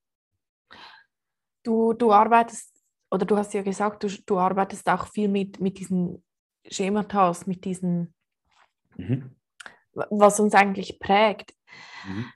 [1.65, 2.73] Du, du arbeitest,
[3.11, 6.25] oder du hast ja gesagt, du, du arbeitest auch viel mit, mit diesen
[6.67, 8.15] Schematas, mit diesen,
[8.97, 9.37] mhm.
[9.93, 11.55] was uns eigentlich prägt.
[12.07, 12.33] Mhm.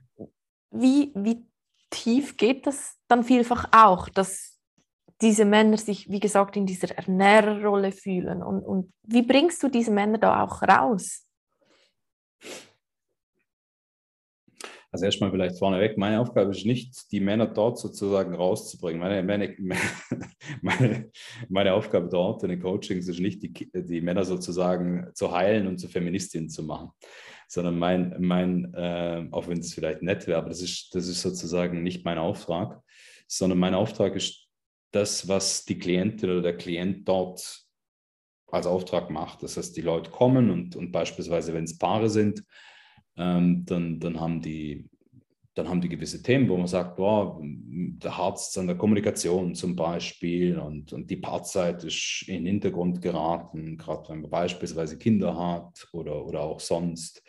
[0.70, 1.46] Wie, wie
[1.90, 4.58] tief geht das dann vielfach auch, dass
[5.20, 8.42] diese Männer sich, wie gesagt, in dieser Ernährerrolle fühlen.
[8.42, 11.23] Und, und wie bringst du diese Männer da auch raus?
[14.90, 19.00] Also erstmal vielleicht vorneweg, meine Aufgabe ist nicht, die Männer dort sozusagen rauszubringen.
[19.00, 19.24] Meine,
[19.58, 19.80] meine,
[20.62, 21.10] meine,
[21.48, 25.78] meine Aufgabe dort in den Coachings ist nicht, die, die Männer sozusagen zu heilen und
[25.78, 26.90] zu Feministinnen zu machen
[27.48, 31.22] sondern mein, mein äh, auch wenn es vielleicht nett wäre, aber das ist, das ist
[31.22, 32.80] sozusagen nicht mein Auftrag,
[33.26, 34.48] sondern mein Auftrag ist
[34.90, 37.63] das, was die Klientin oder der Klient dort
[38.50, 39.42] als Auftrag macht.
[39.42, 42.44] Das heißt, die Leute kommen und, und beispielsweise, wenn es Paare sind,
[43.16, 44.88] ähm, dann, dann haben die
[45.54, 49.76] dann haben die gewisse Themen, wo man sagt, boah, der Harz an der Kommunikation zum
[49.76, 55.36] Beispiel und, und die Paarzeit ist in den Hintergrund geraten, gerade wenn man beispielsweise Kinder
[55.38, 57.22] hat oder, oder auch sonst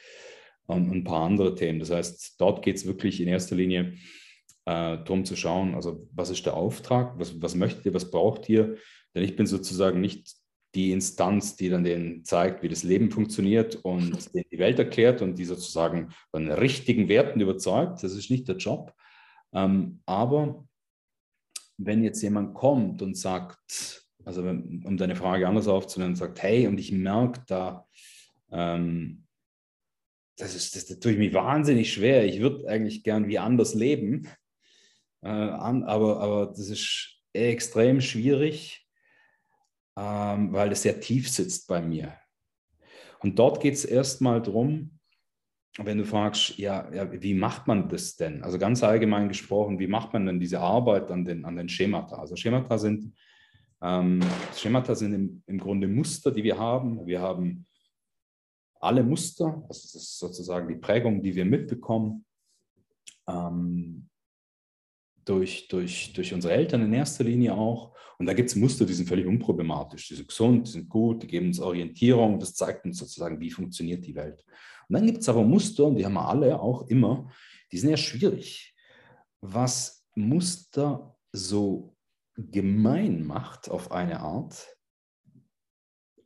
[0.66, 1.80] und ein paar andere Themen.
[1.80, 3.94] Das heißt, dort geht es wirklich in erster Linie
[4.66, 8.50] äh, darum zu schauen, also was ist der Auftrag, was, was möchtet ihr, was braucht
[8.50, 8.78] ihr?
[9.14, 10.34] Denn ich bin sozusagen nicht
[10.76, 15.22] die Instanz, die dann denen zeigt, wie das Leben funktioniert und denen die Welt erklärt
[15.22, 18.04] und die sozusagen von richtigen Werten überzeugt.
[18.04, 18.94] Das ist nicht der Job.
[19.54, 20.68] Ähm, aber
[21.78, 26.80] wenn jetzt jemand kommt und sagt, also um deine Frage anders aufzunehmen, sagt, hey, und
[26.80, 27.88] ich merke da,
[28.52, 29.26] ähm,
[30.38, 32.26] das, ist, das, das tue ich mich wahnsinnig schwer.
[32.26, 34.28] Ich würde eigentlich gern wie anders leben,
[35.22, 38.85] äh, an, aber, aber das ist extrem schwierig
[39.98, 42.14] ähm, weil es sehr tief sitzt bei mir.
[43.20, 45.00] Und dort geht es erstmal darum,
[45.78, 48.44] wenn du fragst, ja, ja, wie macht man das denn?
[48.44, 52.16] Also ganz allgemein gesprochen, wie macht man denn diese Arbeit an den, an den Schemata?
[52.16, 53.14] Also Schemata sind,
[53.82, 54.22] ähm,
[54.56, 57.06] Schemata sind im, im Grunde Muster, die wir haben.
[57.06, 57.66] Wir haben
[58.80, 62.26] alle Muster, also das ist sozusagen die Prägung, die wir mitbekommen.
[63.28, 64.08] Ähm,
[65.26, 67.96] durch, durch, durch unsere Eltern in erster Linie auch.
[68.18, 70.08] Und da gibt es Muster, die sind völlig unproblematisch.
[70.08, 72.40] Die sind gesund, die sind gut, die geben uns Orientierung.
[72.40, 74.46] Das zeigt uns sozusagen, wie funktioniert die Welt.
[74.88, 77.30] Und dann gibt es aber Muster, und die haben wir alle auch immer,
[77.72, 78.76] die sind ja schwierig.
[79.42, 81.96] Was Muster so
[82.38, 84.76] gemein macht auf eine Art,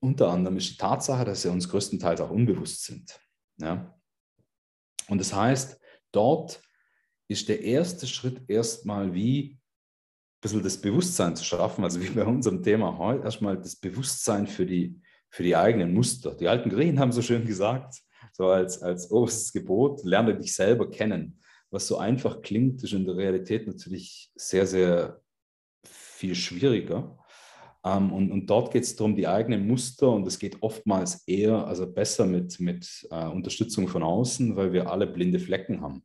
[0.02, 3.20] unter anderem ist die Tatsache, dass sie uns größtenteils auch unbewusst sind.
[3.58, 4.00] Ja?
[5.08, 5.80] Und das heißt,
[6.12, 6.62] dort
[7.30, 12.26] ist der erste Schritt erstmal wie ein bisschen das Bewusstsein zu schaffen, also wie bei
[12.26, 16.36] unserem Thema heute, erstmal das Bewusstsein für die, für die eigenen Muster.
[16.36, 18.02] Die alten Griechen haben so schön gesagt,
[18.34, 21.40] so als, als oberstes Gebot, lerne dich selber kennen.
[21.70, 25.22] Was so einfach klingt, ist in der Realität natürlich sehr, sehr
[25.86, 27.16] viel schwieriger.
[27.86, 31.68] Ähm, und, und dort geht es darum, die eigenen Muster und es geht oftmals eher,
[31.68, 36.04] also besser mit, mit äh, Unterstützung von außen, weil wir alle blinde Flecken haben.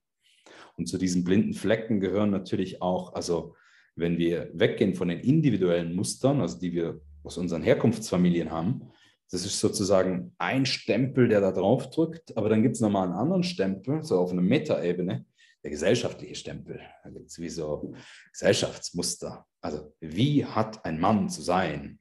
[0.77, 3.55] Und zu diesen blinden Flecken gehören natürlich auch, also
[3.97, 8.91] wenn wir weggehen von den individuellen Mustern, also die wir aus unseren Herkunftsfamilien haben,
[9.31, 13.17] das ist sozusagen ein Stempel, der da drauf drückt, aber dann gibt es nochmal einen
[13.17, 15.25] anderen Stempel, so auf einer Metaebene,
[15.63, 16.81] der gesellschaftliche Stempel.
[17.03, 17.95] Da gibt es wie so
[18.33, 19.47] Gesellschaftsmuster.
[19.61, 21.99] Also wie hat ein Mann zu sein?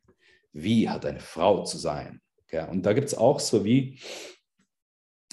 [0.52, 2.22] Wie hat eine Frau zu sein?
[2.52, 4.00] Ja, und da gibt es auch so wie,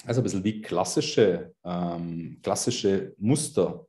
[0.05, 3.85] also ein bisschen wie klassische, ähm, klassische Muster,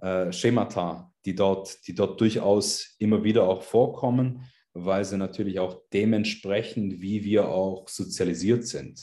[0.00, 4.44] äh, Schemata, die dort, die dort durchaus immer wieder auch vorkommen,
[4.74, 9.02] weil sie natürlich auch dementsprechend, wie wir auch sozialisiert sind.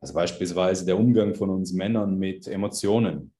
[0.00, 3.32] Also beispielsweise der Umgang von uns Männern mit Emotionen.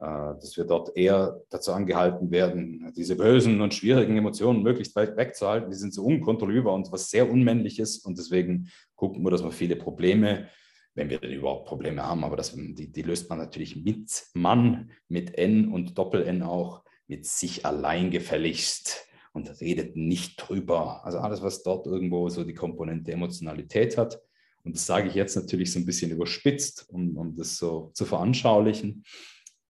[0.00, 5.16] Äh, dass wir dort eher dazu angehalten werden, diese bösen und schwierigen Emotionen möglichst weit
[5.16, 5.70] wegzuhalten.
[5.70, 7.98] Die sind so unkontrollierbar und was sehr Unmännliches.
[7.98, 10.46] Und deswegen gucken wir, dass wir viele Probleme,
[10.94, 14.90] wenn wir denn überhaupt Probleme haben, aber das, die, die löst man natürlich mit Mann,
[15.08, 21.04] mit N und Doppel-N auch, mit sich allein gefälligst und redet nicht drüber.
[21.04, 24.20] Also alles, was dort irgendwo so die Komponente Emotionalität hat.
[24.64, 28.04] Und das sage ich jetzt natürlich so ein bisschen überspitzt, um, um das so zu
[28.04, 29.04] veranschaulichen.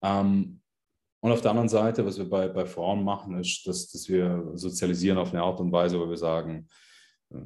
[0.02, 0.60] Ähm,
[1.20, 4.52] und auf der anderen Seite, was wir bei, bei Frauen machen, ist, dass, dass wir
[4.54, 6.68] sozialisieren auf eine Art und Weise, wo wir sagen,
[7.30, 7.36] äh,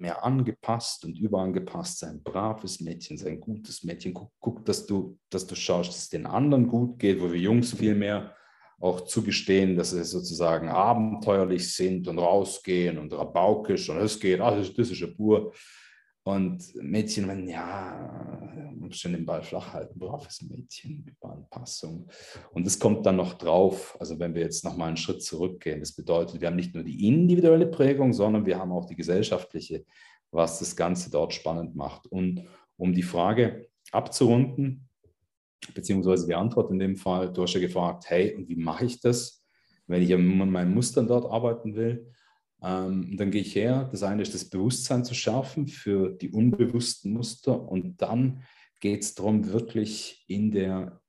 [0.00, 4.14] mehr angepasst und überangepasst sein, braves Mädchen, sein gutes Mädchen.
[4.14, 7.38] Guck, guck, dass, du, dass du schaust, dass es den anderen gut geht, wo wir
[7.38, 8.34] Jungs viel mehr
[8.80, 14.56] auch zugestehen, dass sie sozusagen abenteuerlich sind und rausgehen und rabaukisch und es geht, ah,
[14.56, 15.52] das, das ist ja pur.
[16.22, 18.40] Und Mädchen, wenn ja,
[18.90, 22.08] schon den Ball flach halten, braves Mädchen, Überanpassung.
[22.52, 25.92] Und es kommt dann noch drauf, also wenn wir jetzt nochmal einen Schritt zurückgehen, das
[25.92, 29.84] bedeutet, wir haben nicht nur die individuelle Prägung, sondern wir haben auch die gesellschaftliche,
[30.30, 32.06] was das Ganze dort spannend macht.
[32.06, 32.44] Und
[32.76, 34.88] um die Frage abzurunden,
[35.74, 39.00] beziehungsweise die Antwort in dem Fall, du hast ja gefragt, hey, und wie mache ich
[39.00, 39.44] das,
[39.86, 42.12] wenn ich an meinen Mustern dort arbeiten will?
[42.62, 43.88] Ähm, dann gehe ich her.
[43.90, 48.42] Das eine ist das Bewusstsein zu schärfen für die unbewussten Muster und dann
[48.80, 51.00] geht es darum, wirklich in der,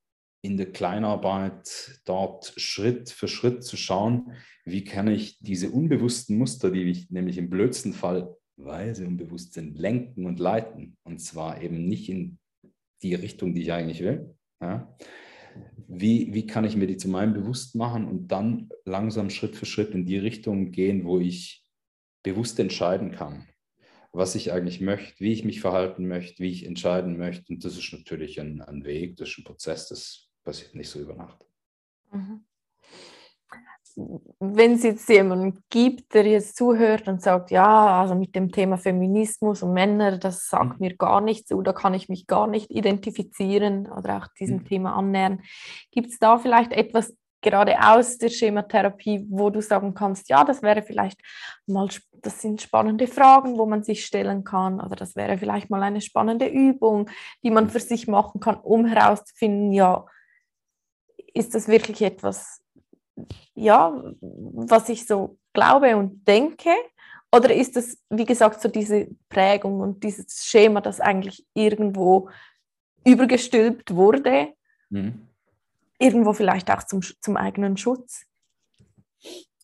[0.42, 4.34] in der Kleinarbeit dort Schritt für Schritt zu schauen,
[4.66, 9.54] wie kann ich diese unbewussten Muster, die ich nämlich im blödsten Fall, weil sie unbewusst
[9.54, 10.98] sind, lenken und leiten.
[11.04, 12.38] Und zwar eben nicht in
[13.02, 14.36] die Richtung, die ich eigentlich will.
[14.62, 14.96] Ja?
[15.88, 19.66] Wie, wie kann ich mir die zu meinem bewusst machen und dann langsam Schritt für
[19.66, 21.66] Schritt in die Richtung gehen, wo ich
[22.24, 23.48] bewusst entscheiden kann,
[24.12, 27.54] was ich eigentlich möchte, wie ich mich verhalten möchte, wie ich entscheiden möchte.
[27.54, 31.00] Und das ist natürlich ein, ein Weg, das ist ein Prozess, das passiert nicht so
[31.00, 31.46] über Nacht.
[32.12, 32.46] Mhm
[34.40, 38.78] wenn es jetzt jemanden gibt, der jetzt zuhört und sagt, ja, also mit dem Thema
[38.78, 40.88] Feminismus und Männer, das sagt mhm.
[40.88, 44.66] mir gar nichts oder kann ich mich gar nicht identifizieren oder auch diesem mhm.
[44.66, 45.42] Thema annähern,
[45.92, 50.62] gibt es da vielleicht etwas gerade aus der Schematherapie, wo du sagen kannst, ja, das
[50.62, 51.20] wäre vielleicht
[51.66, 55.82] mal, das sind spannende Fragen, wo man sich stellen kann oder das wäre vielleicht mal
[55.82, 57.10] eine spannende Übung,
[57.44, 60.06] die man für sich machen kann, um herauszufinden, ja,
[61.34, 62.61] ist das wirklich etwas,
[63.54, 66.70] ja, was ich so glaube und denke?
[67.34, 72.30] Oder ist das, wie gesagt, so diese Prägung und dieses Schema, das eigentlich irgendwo
[73.06, 74.50] übergestülpt wurde?
[74.90, 75.28] Mhm.
[75.98, 78.26] Irgendwo vielleicht auch zum, zum eigenen Schutz?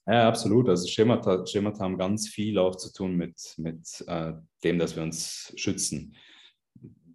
[0.05, 0.70] Ja, absolut.
[0.70, 4.34] Also Schemata, Schemata haben ganz viel auch zu tun mit, mit äh,
[4.64, 6.16] dem, dass wir uns schützen.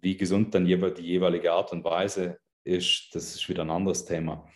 [0.01, 4.47] Wie gesund dann die jeweilige Art und Weise ist, das ist wieder ein anderes Thema.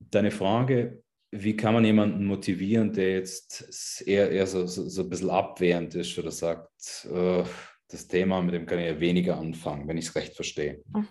[0.00, 5.10] Deine Frage, wie kann man jemanden motivieren, der jetzt eher, eher so, so, so ein
[5.10, 7.44] bisschen abwehrend ist oder sagt, uh,
[7.88, 10.82] das Thema, mit dem kann ich ja weniger anfangen, wenn ich es recht verstehe.
[10.92, 11.06] Mhm.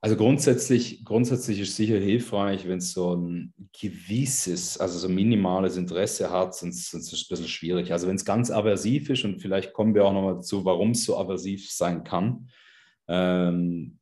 [0.00, 6.30] Also grundsätzlich, grundsätzlich ist sicher hilfreich, wenn es so ein gewisses, also so minimales Interesse
[6.30, 7.90] hat, sonst, sonst ist es ein bisschen schwierig.
[7.90, 11.04] Also wenn es ganz aversiv ist und vielleicht kommen wir auch nochmal dazu, warum es
[11.04, 12.48] so aversiv sein kann
[13.08, 13.98] ähm,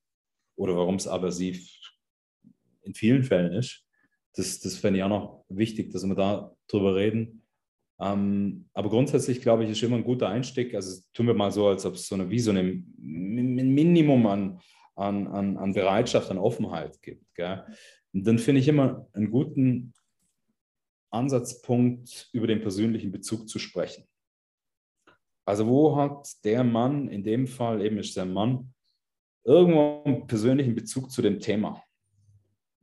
[0.57, 1.67] oder warum es aversiv
[2.87, 3.85] in vielen Fällen ist,
[4.35, 7.43] das, das fände ich auch noch wichtig, dass wir da drüber reden.
[7.99, 10.75] Ähm, aber grundsätzlich glaube ich, ist immer ein guter Einstieg.
[10.75, 14.61] Also tun wir mal so, als ob es so eine, wie so ein Minimum an
[14.97, 17.35] an, an, an Bereitschaft, an Offenheit gibt.
[17.35, 17.65] Gell?
[18.13, 19.93] Und dann finde ich immer einen guten
[21.11, 24.05] Ansatzpunkt, über den persönlichen Bezug zu sprechen.
[25.45, 28.75] Also wo hat der Mann, in dem Fall eben ist der Mann,
[29.45, 31.83] irgendwo einen persönlichen Bezug zu dem Thema?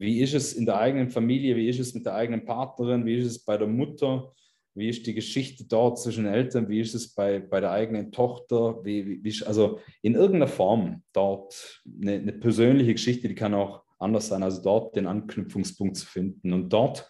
[0.04, 1.56] Wie ist es in der eigenen Familie?
[1.56, 3.06] Wie ist es mit der eigenen Partnerin?
[3.06, 4.34] Wie ist es bei der Mutter?
[4.76, 6.68] Wie ist die Geschichte dort zwischen Eltern?
[6.68, 8.84] Wie ist es bei, bei der eigenen Tochter?
[8.84, 14.28] Wie, wie, also in irgendeiner Form dort eine, eine, persönliche Geschichte, die kann auch anders
[14.28, 17.10] sein, also dort den Anknüpfungspunkt zu finden und dort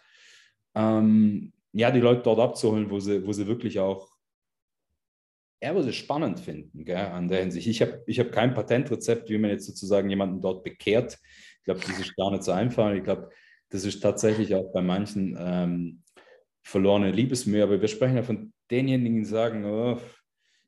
[0.76, 4.14] ähm, ja, die Leute dort abzuholen, wo sie, wo sie wirklich auch
[5.64, 7.68] ja, wo sie spannend finden, gell, an der Hinsicht.
[7.68, 11.18] Ich habe ich hab kein Patentrezept, wie man jetzt sozusagen jemanden dort bekehrt.
[11.64, 12.92] Ich glaube, das ist gar nicht so einfach.
[12.92, 13.30] Ich glaube,
[13.70, 16.04] das ist tatsächlich auch bei manchen ähm,
[16.62, 19.98] verlorene Liebesmühe, aber wir sprechen ja von denjenigen, die sagen, oh,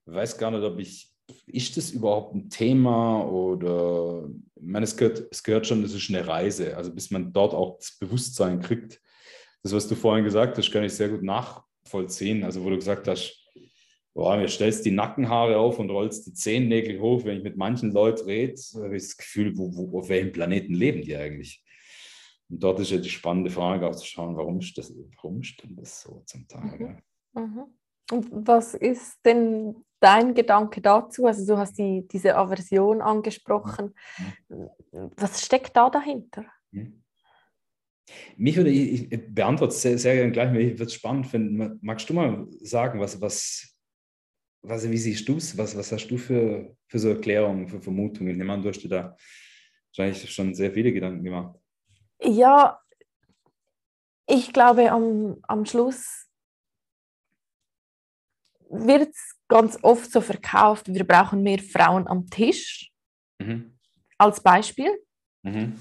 [0.06, 1.12] ich weiß gar nicht, ob ich,
[1.48, 6.10] ist das überhaupt ein Thema oder, ich meine, es gehört, es gehört schon, das ist
[6.10, 9.02] eine Reise, also bis man dort auch das Bewusstsein kriegt.
[9.64, 13.10] Das, was du vorhin gesagt hast, kann ich sehr gut nachvollziehen, also wo du gesagt
[13.10, 13.45] hast,
[14.16, 17.92] boah, mir stellst die Nackenhaare auf und rollst die Zehennägel hoch, wenn ich mit manchen
[17.92, 21.64] Leuten rede, habe ich das Gefühl, wo, wo, auf welchem Planeten leben die eigentlich?
[22.50, 25.62] Und dort ist ja die spannende Frage auch zu schauen, warum ist das, warum ist
[25.62, 27.02] denn das so zum Teil?
[27.34, 27.44] Mhm.
[27.44, 27.64] Mhm.
[28.12, 31.26] Und was ist denn dein Gedanke dazu?
[31.26, 33.96] Also du hast die, diese Aversion angesprochen.
[34.48, 35.12] Mhm.
[35.18, 36.46] Was steckt da dahinter?
[36.72, 37.04] Mhm.
[38.38, 41.80] Mich würde, ich, ich beantworte es sehr, sehr gerne gleich, ich würde es spannend finden.
[41.82, 43.75] Magst du mal sagen, was, was,
[44.68, 45.58] was wie siehst du es?
[45.58, 48.32] Was, was hast du für, für so Erklärungen, für Vermutungen?
[48.32, 49.18] Ich nehme an, du hast dir da
[49.96, 51.60] wahrscheinlich schon sehr viele Gedanken gemacht.
[52.22, 52.80] Ja,
[54.28, 56.28] ich glaube, am, am Schluss
[58.70, 62.92] wird es ganz oft so verkauft, wir brauchen mehr Frauen am Tisch,
[63.40, 63.78] mhm.
[64.18, 64.92] als Beispiel.
[65.44, 65.80] Mhm.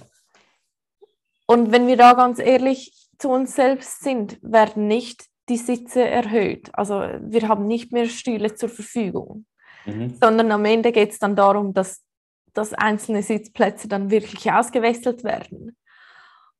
[1.47, 6.71] Und wenn wir da ganz ehrlich zu uns selbst sind, werden nicht die Sitze erhöht.
[6.73, 9.47] Also wir haben nicht mehr Stühle zur Verfügung,
[9.85, 10.17] mhm.
[10.21, 12.03] sondern am Ende geht es dann darum, dass,
[12.53, 15.77] dass einzelne Sitzplätze dann wirklich ausgewechselt werden.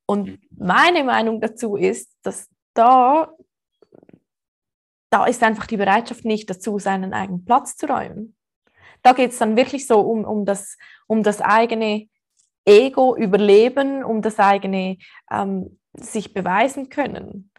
[0.05, 0.39] Und mhm.
[0.57, 3.31] meine Meinung dazu ist, dass da,
[5.09, 8.35] da ist einfach die Bereitschaft nicht dazu, seinen eigenen Platz zu räumen.
[9.01, 10.77] Da geht es dann wirklich so um, um, das,
[11.07, 12.07] um das eigene
[12.65, 14.97] Ego überleben, um das eigene
[15.31, 17.51] ähm, sich beweisen können.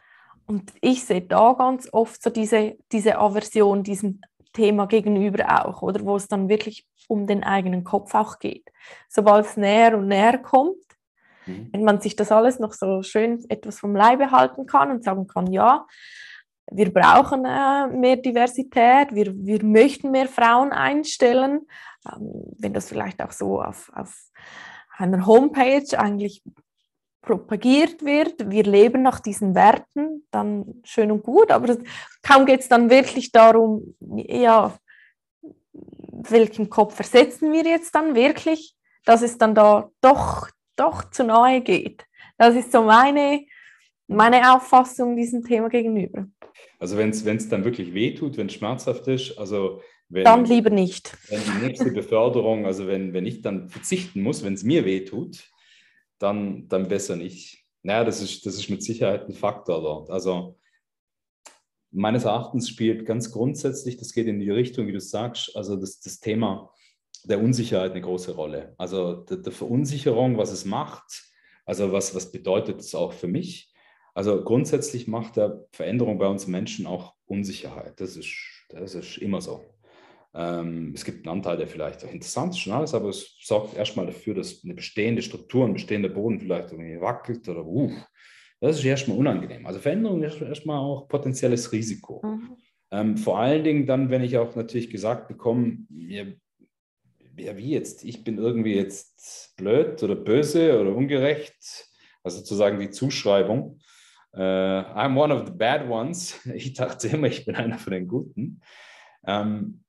[0.46, 4.20] Und ich sehe da ganz oft so diese, diese Aversion diesem
[4.52, 8.70] Thema gegenüber auch, oder wo es dann wirklich um den eigenen Kopf auch geht.
[9.08, 10.76] Sobald es näher und näher kommt,
[11.46, 11.68] Mhm.
[11.72, 15.26] Wenn man sich das alles noch so schön etwas vom Leibe halten kann und sagen
[15.26, 15.86] kann, ja,
[16.70, 21.66] wir brauchen äh, mehr Diversität, wir, wir möchten mehr Frauen einstellen,
[22.12, 24.30] ähm, wenn das vielleicht auch so auf, auf
[24.96, 26.42] einer Homepage eigentlich
[27.26, 31.76] propagiert wird, wir leben nach diesen Werten, dann schön und gut, aber
[32.22, 34.78] kaum geht es dann wirklich darum, ja,
[36.30, 38.74] welchen Kopf versetzen wir jetzt dann wirklich,
[39.04, 42.04] dass es dann da doch doch zu nahe geht.
[42.38, 43.44] Das ist so meine,
[44.06, 46.26] meine Auffassung diesem Thema gegenüber.
[46.78, 51.16] Also wenn es dann wirklich wehtut, wenn es schmerzhaft ist, also wenn, dann lieber nicht.
[51.28, 55.50] Wenn die nächste Beförderung, also wenn, wenn ich dann verzichten muss, wenn es mir wehtut,
[56.18, 57.64] dann, dann besser nicht.
[57.82, 60.10] Naja, das ist, das ist mit Sicherheit ein Faktor dort.
[60.10, 60.58] Also
[61.90, 66.00] meines Erachtens spielt ganz grundsätzlich, das geht in die Richtung, wie du sagst, also das,
[66.00, 66.70] das Thema
[67.24, 68.74] der Unsicherheit eine große Rolle.
[68.78, 71.24] Also der, der Verunsicherung, was es macht,
[71.64, 73.72] also was, was bedeutet es auch für mich.
[74.14, 78.00] Also grundsätzlich macht der Veränderung bei uns Menschen auch Unsicherheit.
[78.00, 78.34] Das ist,
[78.68, 79.64] das ist immer so.
[80.36, 83.76] Ähm, es gibt einen Anteil, der vielleicht auch interessant ist, schon alles, aber es sorgt
[83.76, 87.90] erstmal dafür, dass eine bestehende Struktur, ein bestehender Boden vielleicht irgendwie wackelt oder uh,
[88.60, 89.66] das ist erstmal unangenehm.
[89.66, 92.22] Also Veränderung ist erstmal auch potenzielles Risiko.
[92.24, 92.56] Mhm.
[92.90, 96.36] Ähm, vor allen Dingen dann, wenn ich auch natürlich gesagt bekomme, mir
[97.38, 98.04] ja, wie jetzt?
[98.04, 101.88] Ich bin irgendwie jetzt blöd oder böse oder ungerecht.
[102.22, 103.78] Also sozusagen die Zuschreibung.
[104.32, 106.38] Uh, I'm one of the bad ones.
[106.54, 108.60] Ich dachte immer, ich bin einer von den Guten.
[109.26, 109.84] Ähm,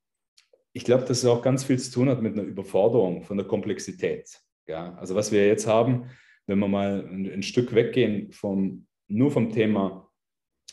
[0.78, 3.48] ich glaube, dass es auch ganz viel zu tun hat mit einer Überforderung von der
[3.48, 4.30] Komplexität.
[4.68, 4.94] Ja?
[4.94, 6.12] Also was wir jetzt haben,
[6.46, 10.08] wenn wir mal ein, ein Stück weggehen vom, nur vom Thema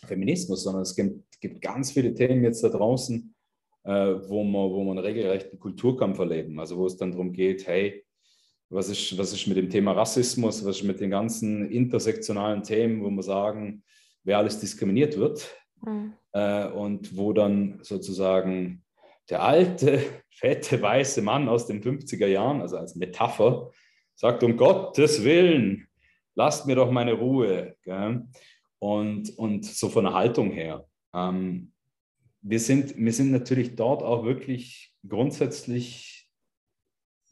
[0.06, 3.34] Feminismus, sondern es gibt, gibt ganz viele Themen jetzt da draußen,
[3.84, 3.90] äh,
[4.28, 6.60] wo, man, wo man regelrechten Kulturkampf erleben.
[6.60, 8.04] Also wo es dann darum geht, hey,
[8.68, 13.02] was ist, was ist mit dem Thema Rassismus, was ist mit den ganzen intersektionalen Themen,
[13.02, 13.82] wo wir sagen,
[14.22, 15.48] wer alles diskriminiert wird.
[15.80, 16.12] Mhm.
[16.32, 18.83] Äh, und wo dann sozusagen
[19.30, 20.00] der alte,
[20.30, 23.70] fette, weiße Mann aus den 50er Jahren, also als Metapher,
[24.14, 25.88] sagt, um Gottes Willen,
[26.34, 27.76] lasst mir doch meine Ruhe.
[28.78, 30.86] Und, und so von der Haltung her.
[31.14, 31.72] Ähm,
[32.42, 36.28] wir, sind, wir sind natürlich dort auch wirklich grundsätzlich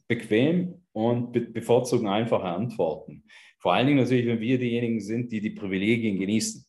[0.09, 3.25] bequem und be bevorzugen einfache Antworten.
[3.59, 6.65] Vor allen Dingen natürlich, wenn wir diejenigen sind, die die Privilegien genießen.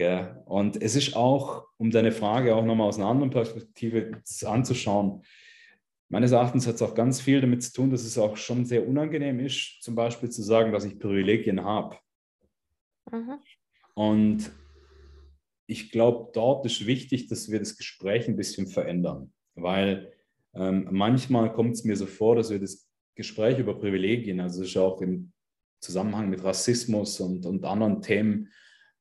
[0.00, 5.22] Ja, und es ist auch, um deine Frage auch nochmal aus einer anderen Perspektive anzuschauen,
[6.08, 8.88] meines Erachtens hat es auch ganz viel damit zu tun, dass es auch schon sehr
[8.88, 11.98] unangenehm ist, zum Beispiel zu sagen, dass ich Privilegien habe.
[13.12, 13.40] Mhm.
[13.92, 14.50] Und
[15.66, 20.14] ich glaube, dort ist wichtig, dass wir das Gespräch ein bisschen verändern, weil
[20.54, 24.70] ähm, manchmal kommt es mir so vor, dass wir das Gespräch über Privilegien, also es
[24.70, 25.32] ist auch im
[25.78, 28.48] Zusammenhang mit Rassismus und, und anderen Themen,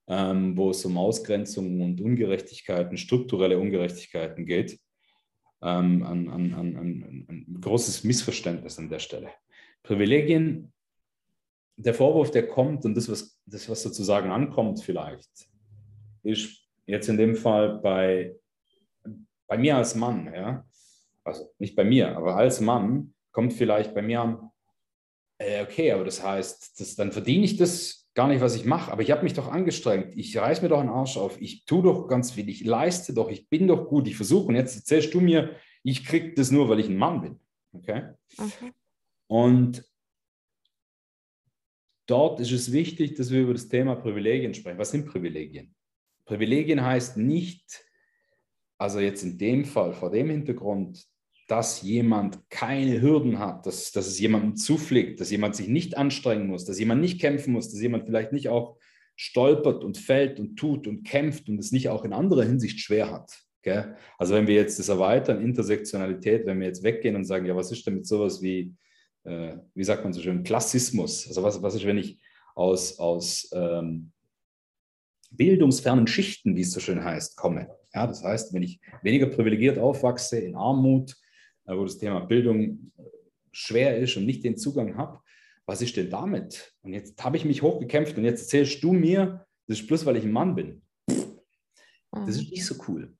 [0.09, 4.79] ähm, wo es um Ausgrenzung und Ungerechtigkeiten, strukturelle Ungerechtigkeiten geht,
[5.61, 9.29] ähm, ein, ein, ein, ein, großes Missverständnis an der Stelle.
[9.83, 10.73] Privilegien,
[11.77, 15.29] der Vorwurf, der kommt und das, was, das, was sozusagen ankommt vielleicht,
[16.23, 18.35] ist jetzt in dem Fall bei,
[19.47, 20.65] bei mir als Mann, ja,
[21.23, 24.49] also nicht bei mir, aber als Mann kommt vielleicht bei mir an,
[25.37, 28.91] äh, okay, aber das heißt, das, dann verdiene ich das gar nicht, was ich mache,
[28.91, 31.83] aber ich habe mich doch angestrengt, ich reiß mir doch einen Arsch auf, ich tue
[31.83, 35.13] doch ganz viel, ich leiste doch, ich bin doch gut, ich versuche und jetzt erzählst
[35.13, 37.39] du mir, ich kriege das nur, weil ich ein Mann bin.
[37.71, 38.13] Okay?
[38.37, 38.71] okay.
[39.27, 39.83] Und
[42.07, 44.79] dort ist es wichtig, dass wir über das Thema Privilegien sprechen.
[44.79, 45.73] Was sind Privilegien?
[46.25, 47.83] Privilegien heißt nicht,
[48.77, 51.05] also jetzt in dem Fall, vor dem Hintergrund,
[51.49, 56.45] dass jemand keine Hürden hat, dass, dass es jemandem zufliegt, dass jemand sich nicht anstrengen
[56.45, 58.77] muss, dass jemand nicht kämpfen muss, dass jemand vielleicht nicht auch
[59.15, 63.11] stolpert und fällt und tut und kämpft und es nicht auch in anderer Hinsicht schwer
[63.11, 63.35] hat.
[63.63, 63.95] Gell?
[64.19, 67.71] Also wenn wir jetzt das erweitern, Intersektionalität, wenn wir jetzt weggehen und sagen, ja, was
[67.71, 68.75] ist denn mit sowas wie,
[69.23, 71.27] äh, wie sagt man so schön, Klassismus?
[71.27, 72.21] Also was, was ist, wenn ich
[72.53, 74.11] aus, aus ähm,
[75.31, 77.69] bildungsfernen Schichten, wie es so schön heißt, komme?
[77.91, 81.15] Ja, das heißt, wenn ich weniger privilegiert aufwachse, in Armut,
[81.77, 83.03] wo das Thema Bildung äh,
[83.51, 85.19] schwer ist und nicht den Zugang habe,
[85.65, 86.73] was ist denn damit?
[86.81, 90.17] Und jetzt habe ich mich hochgekämpft und jetzt erzählst du mir, das ist bloß, weil
[90.17, 90.81] ich ein Mann bin.
[92.11, 93.15] Das ist nicht so cool.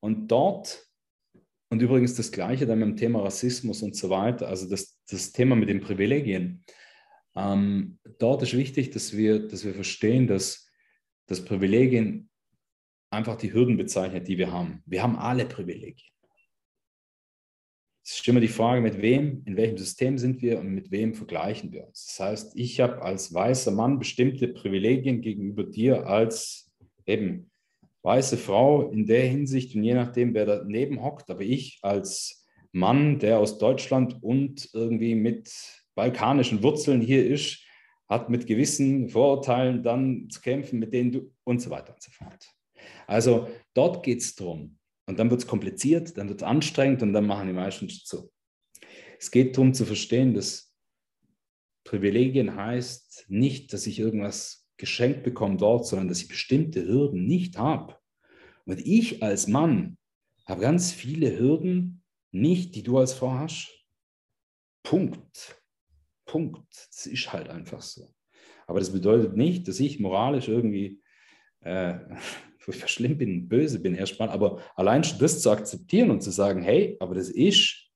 [0.00, 0.86] Und dort,
[1.70, 5.32] und übrigens das Gleiche dann mit dem Thema Rassismus und so weiter, also das, das
[5.32, 6.64] Thema mit den Privilegien,
[7.36, 10.68] ähm, dort ist wichtig, dass wir, dass wir verstehen, dass,
[11.26, 12.28] dass Privilegien
[13.10, 14.82] einfach die Hürden bezeichnet, die wir haben.
[14.86, 16.13] Wir haben alle Privilegien.
[18.06, 21.14] Es ist immer die Frage, mit wem, in welchem System sind wir und mit wem
[21.14, 22.04] vergleichen wir uns.
[22.04, 26.70] Das heißt, ich habe als weißer Mann bestimmte Privilegien gegenüber dir als
[27.06, 27.50] eben
[28.02, 31.30] weiße Frau in der Hinsicht und je nachdem, wer daneben hockt.
[31.30, 35.50] Aber ich als Mann, der aus Deutschland und irgendwie mit
[35.94, 37.64] balkanischen Wurzeln hier ist,
[38.06, 42.10] hat mit gewissen Vorurteilen dann zu kämpfen, mit denen du und so weiter und so
[42.10, 42.50] fort.
[43.06, 44.76] Also dort geht es darum,
[45.06, 48.32] und dann wird es kompliziert, dann wird es anstrengend und dann machen die meisten zu.
[49.18, 50.74] Es geht darum zu verstehen, dass
[51.84, 57.58] Privilegien heißt nicht, dass ich irgendwas geschenkt bekomme dort, sondern dass ich bestimmte Hürden nicht
[57.58, 57.96] habe.
[58.64, 59.98] Und ich als Mann
[60.46, 62.02] habe ganz viele Hürden
[62.32, 63.70] nicht, die du als Frau hast.
[64.82, 65.62] Punkt.
[66.26, 66.66] Punkt.
[66.90, 68.14] Das ist halt einfach so.
[68.66, 71.02] Aber das bedeutet nicht, dass ich moralisch irgendwie
[71.60, 71.98] äh,
[72.72, 76.96] schlimm bin, böse bin erstmal, aber allein schon das zu akzeptieren und zu sagen, hey,
[77.00, 77.90] aber das ist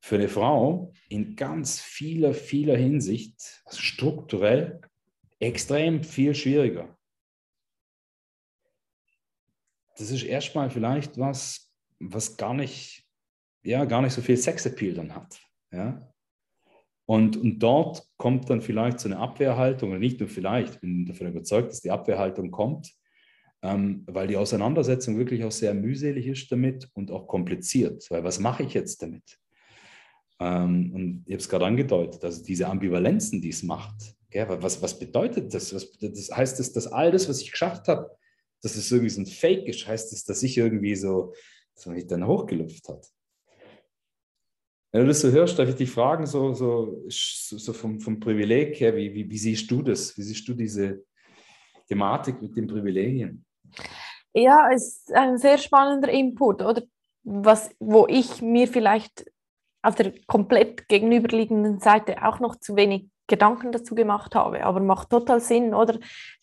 [0.00, 4.80] für eine Frau in ganz vieler, vieler Hinsicht also strukturell
[5.38, 6.96] extrem viel schwieriger.
[9.96, 13.04] Das ist erstmal vielleicht was, was gar nicht,
[13.62, 15.40] ja, gar nicht so viel Sexappeal dann hat.
[15.70, 16.12] Ja?
[17.06, 21.06] Und, und dort kommt dann vielleicht so eine Abwehrhaltung, oder nicht nur vielleicht, ich bin
[21.06, 22.92] davon überzeugt, dass die Abwehrhaltung kommt,
[23.64, 28.06] ähm, weil die Auseinandersetzung wirklich auch sehr mühselig ist damit und auch kompliziert.
[28.10, 29.38] Weil was mache ich jetzt damit?
[30.38, 33.94] Ähm, und ich habe es gerade angedeutet, also diese Ambivalenzen, die es macht.
[34.28, 35.74] Gell, was, was bedeutet das?
[35.74, 38.10] Was, das heißt das, dass all das, was ich geschafft habe,
[38.60, 39.86] dass es irgendwie so ein Fake ist?
[39.86, 41.32] Heißt das, dass ich irgendwie so,
[41.74, 43.06] dass man mich dann hochgelüpft hat?
[44.92, 48.78] Wenn du das so hörst, darf ich dich fragen, so, so, so vom, vom Privileg
[48.78, 50.18] her, wie, wie, wie siehst du das?
[50.18, 51.02] Wie siehst du diese
[51.88, 53.44] Thematik mit den Privilegien?
[54.32, 56.82] Ja, es ist ein sehr spannender Input, oder?
[57.22, 59.24] Was, wo ich mir vielleicht
[59.82, 64.64] auf der komplett gegenüberliegenden Seite auch noch zu wenig Gedanken dazu gemacht habe.
[64.64, 65.98] Aber macht total Sinn, oder?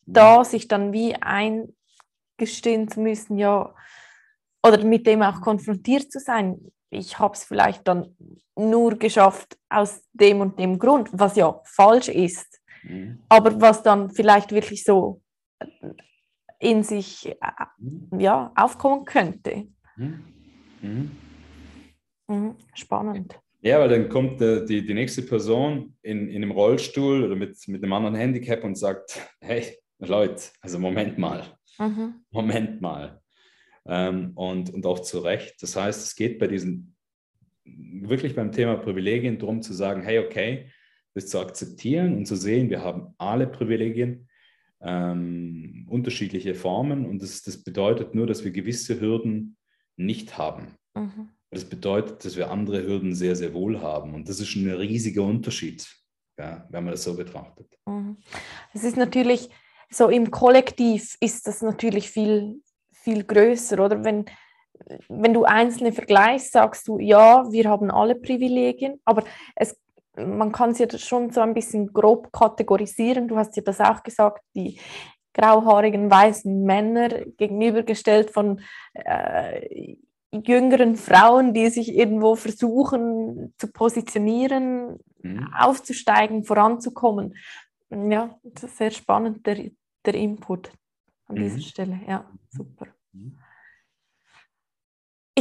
[0.06, 3.74] Da sich dann wie eingestehen zu müssen, ja,
[4.64, 6.72] oder mit dem auch konfrontiert zu sein.
[6.90, 8.16] Ich habe es vielleicht dann
[8.56, 12.62] nur geschafft aus dem und dem Grund, was ja falsch ist.
[12.84, 13.24] Mhm.
[13.30, 15.22] Aber was dann vielleicht wirklich so
[16.62, 17.36] in sich äh,
[18.18, 19.68] ja, aufkommen könnte.
[19.98, 20.24] Mhm.
[20.82, 21.12] Mhm.
[22.28, 22.56] mhm.
[22.74, 23.40] Spannend.
[23.62, 27.58] Ja, weil dann kommt äh, die, die nächste Person in, in einem Rollstuhl oder mit,
[27.68, 31.44] mit einem anderen Handicap und sagt, hey, Leute, also Moment mal,
[31.78, 32.16] mhm.
[32.32, 33.22] Moment mal.
[33.86, 35.62] Ähm, und, und auch zu Recht.
[35.62, 36.96] Das heißt, es geht bei diesen,
[37.64, 40.72] wirklich beim Thema Privilegien darum zu sagen, hey, okay,
[41.14, 44.28] das zu akzeptieren und zu sehen, wir haben alle Privilegien,
[44.84, 49.58] ähm, unterschiedliche Formen und das, das bedeutet nur, dass wir gewisse Hürden
[49.96, 50.76] nicht haben.
[50.96, 51.30] Mhm.
[51.52, 54.14] Das bedeutet, dass wir andere Hürden sehr, sehr wohl haben.
[54.14, 55.86] Und das ist ein riesiger Unterschied,
[56.40, 57.68] ja, wenn man das so betrachtet.
[57.86, 58.18] Mhm.
[58.74, 59.50] Es ist natürlich
[59.90, 62.62] so im Kollektiv ist das natürlich viel,
[62.92, 64.04] viel größer, oder?
[64.04, 64.26] Wenn,
[65.10, 69.26] wenn du einzelne vergleichst, sagst du, ja, wir haben alle Privilegien, aber
[69.56, 69.78] es,
[70.16, 73.28] man kann es ja schon so ein bisschen grob kategorisieren.
[73.28, 74.80] Du hast ja das auch gesagt, die
[75.34, 78.60] grauhaarigen weißen Männer gegenübergestellt von
[78.94, 79.96] äh,
[80.32, 85.54] jüngeren Frauen, die sich irgendwo versuchen zu positionieren, mhm.
[85.54, 87.36] aufzusteigen, voranzukommen.
[87.90, 89.72] Ja, das ist sehr spannend, der,
[90.06, 90.72] der Input
[91.28, 91.44] an mhm.
[91.44, 92.00] dieser Stelle.
[92.08, 92.88] Ja, super.
[93.14, 93.38] Mhm.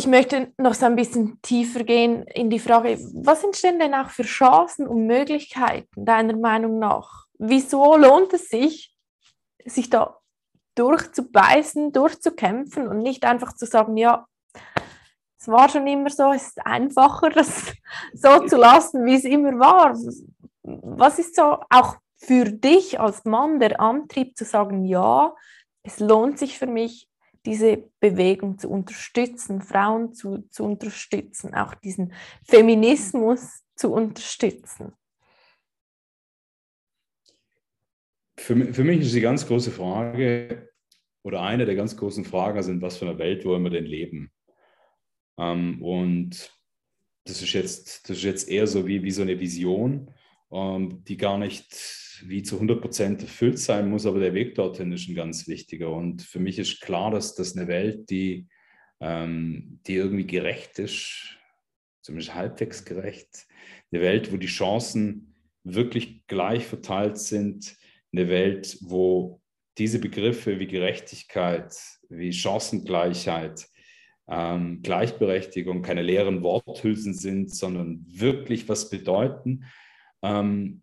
[0.00, 4.08] Ich möchte noch so ein bisschen tiefer gehen in die Frage, was entstehen denn auch
[4.08, 7.26] für Chancen und Möglichkeiten deiner Meinung nach?
[7.38, 8.96] Wieso lohnt es sich,
[9.66, 10.16] sich da
[10.74, 14.26] durchzubeißen, durchzukämpfen und nicht einfach zu sagen, ja,
[15.38, 17.66] es war schon immer so, es ist einfacher, das
[18.14, 19.94] so zu lassen, wie es immer war.
[20.62, 25.34] Was ist so auch für dich als Mann der Antrieb zu sagen, ja,
[25.82, 27.09] es lohnt sich für mich,
[27.46, 32.12] diese Bewegung zu unterstützen, Frauen zu, zu unterstützen, auch diesen
[32.44, 34.92] Feminismus zu unterstützen?
[38.36, 40.70] Für, für mich ist die ganz große Frage
[41.22, 44.32] oder eine der ganz großen Fragen sind, was für eine Welt wollen wir denn leben?
[45.38, 46.58] Ähm, und
[47.24, 50.10] das ist, jetzt, das ist jetzt eher so wie, wie so eine Vision,
[50.50, 54.92] ähm, die gar nicht wie zu 100 Prozent erfüllt sein muss, aber der Weg dorthin
[54.92, 55.90] ist ein ganz wichtiger.
[55.90, 58.48] Und für mich ist klar, dass das eine Welt, die,
[59.00, 61.36] ähm, die irgendwie gerecht ist,
[62.02, 63.46] zumindest halbwegs gerecht,
[63.92, 67.76] eine Welt, wo die Chancen wirklich gleich verteilt sind,
[68.12, 69.40] eine Welt, wo
[69.78, 71.74] diese Begriffe wie Gerechtigkeit,
[72.08, 73.68] wie Chancengleichheit,
[74.28, 79.64] ähm, Gleichberechtigung keine leeren Worthülsen sind, sondern wirklich was bedeuten.
[80.22, 80.82] Ähm,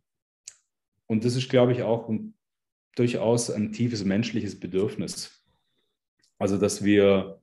[1.08, 2.36] und das ist, glaube ich, auch ein,
[2.96, 5.44] durchaus ein tiefes menschliches Bedürfnis.
[6.38, 7.42] Also, dass wir,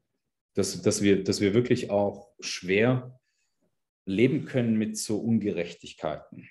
[0.54, 3.18] dass, dass, wir, dass wir wirklich auch schwer
[4.06, 6.48] leben können mit so Ungerechtigkeiten.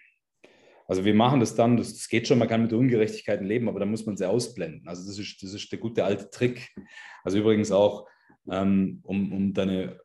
[0.87, 3.79] Also wir machen das dann, das, das, geht schon, man kann mit Ungerechtigkeiten leben, aber
[3.79, 4.87] da muss man sie ausblenden.
[4.87, 6.75] Also das ist, das ist der gute alte Trick.
[7.23, 8.07] Also übrigens auch
[8.51, 9.99] ähm, um, um deine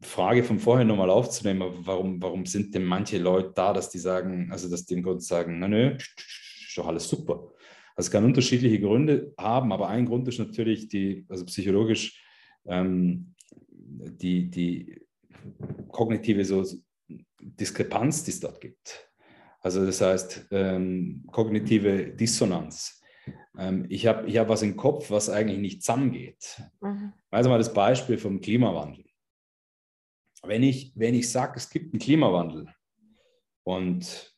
[0.00, 4.48] Frage von vorher nochmal aufzunehmen, warum, warum sind denn manche Leute da, dass die sagen,
[4.50, 5.96] also dass die im Grunde sagen, na nö,
[6.74, 7.52] ist doch alles super.
[7.96, 12.20] Also es kann unterschiedliche Gründe haben, aber ein Grund ist natürlich die, also psychologisch
[12.66, 13.34] ähm,
[13.68, 15.00] die, die
[15.88, 16.64] kognitive so
[17.40, 19.08] Diskrepanz, die es dort gibt.
[19.60, 23.00] Also das heißt ähm, kognitive Dissonanz.
[23.56, 26.60] Ähm, ich habe ich hab was im Kopf, was eigentlich nicht zusammengeht.
[26.80, 27.12] Mhm.
[27.30, 29.04] Also mal das Beispiel vom Klimawandel.
[30.42, 32.66] Wenn ich, wenn ich sage, es gibt einen Klimawandel
[33.62, 34.33] und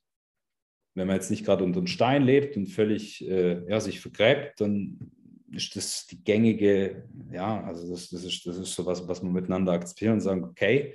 [0.97, 4.61] wenn man jetzt nicht gerade unter einem Stein lebt und völlig äh, ja, sich vergräbt,
[4.61, 4.99] dann
[5.53, 9.33] ist das die gängige, ja, also das, das, ist, das ist so was, was man
[9.33, 10.95] miteinander akzeptieren und sagen, okay,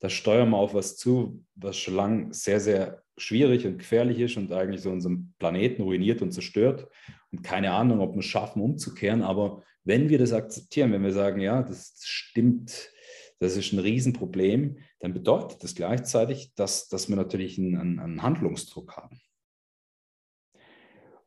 [0.00, 4.36] da steuern wir auf was zu, was schon lange sehr, sehr schwierig und gefährlich ist
[4.36, 6.88] und eigentlich so unseren Planeten ruiniert und zerstört.
[7.30, 9.22] Und keine Ahnung, ob wir es schaffen, umzukehren.
[9.22, 12.90] Aber wenn wir das akzeptieren, wenn wir sagen, ja, das stimmt,
[13.38, 18.96] das ist ein Riesenproblem, dann bedeutet das gleichzeitig, dass, dass wir natürlich einen, einen Handlungsdruck
[18.96, 19.20] haben.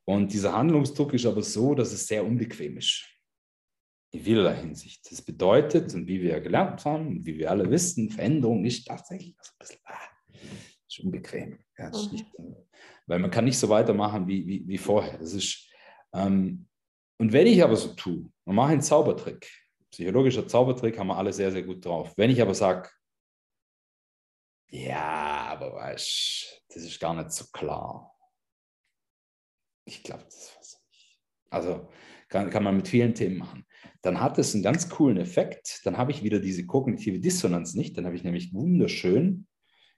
[0.05, 3.07] Und dieser Handlungsdruck ist aber so, dass es sehr unbequem ist.
[4.11, 5.11] In vielerlei Hinsicht.
[5.11, 9.35] Das bedeutet, und wie wir gelernt haben, und wie wir alle wissen, Veränderung ist tatsächlich
[9.41, 9.99] so ein bisschen, ah,
[10.87, 11.59] ist unbequem.
[11.77, 12.11] Ja, ist mhm.
[12.13, 12.25] nicht,
[13.07, 15.17] weil man kann nicht so weitermachen wie, wie, wie vorher.
[15.17, 15.69] Das ist,
[16.13, 16.67] ähm,
[17.17, 19.49] und wenn ich aber so tue und mache einen Zaubertrick,
[19.91, 22.13] psychologischer Zaubertrick, haben wir alle sehr, sehr gut drauf.
[22.15, 22.89] Wenn ich aber sage,
[24.69, 28.14] ja, aber weißt das ist gar nicht so klar.
[29.85, 31.19] Ich glaube, das weiß ich.
[31.49, 31.89] Also
[32.27, 33.65] kann, kann man mit vielen Themen machen.
[34.01, 35.81] Dann hat es einen ganz coolen Effekt.
[35.85, 37.97] Dann habe ich wieder diese kognitive Dissonanz nicht.
[37.97, 39.47] Dann habe ich nämlich wunderschön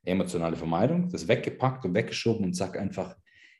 [0.07, 3.15] emotionale Vermeidung, das weggepackt und weggeschoben und sage einfach,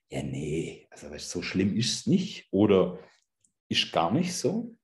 [0.10, 3.00] ja, nee, also weißt, so schlimm ist es nicht oder
[3.68, 4.76] ist gar nicht so.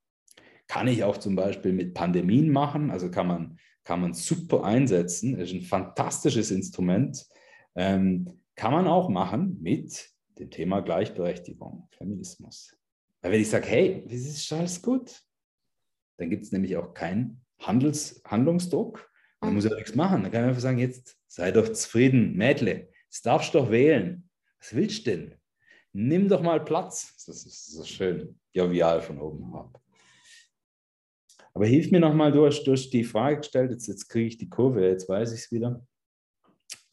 [0.68, 5.38] Kann ich auch zum Beispiel mit Pandemien machen, also kann man, kann man super einsetzen,
[5.38, 7.26] ist ein fantastisches Instrument.
[7.76, 12.76] Ähm, kann man auch machen mit dem Thema Gleichberechtigung, Feminismus.
[13.22, 15.22] Weil wenn ich sage, hey, das ist alles gut,
[16.18, 19.10] dann gibt es nämlich auch keinen Handels Handlungsdruck.
[19.42, 20.24] Man muss ja nichts machen.
[20.24, 24.30] Dann kann man einfach sagen, jetzt sei doch zufrieden, Mädle, jetzt darfst du doch wählen.
[24.60, 25.36] Was willst du denn?
[25.92, 27.24] Nimm doch mal Platz.
[27.26, 29.82] Das ist so schön jovial von oben ab.
[31.54, 34.88] Aber hilf mir nochmal durch, durch die Frage gestellt, jetzt, jetzt kriege ich die Kurve,
[34.88, 35.86] jetzt weiß ich es wieder.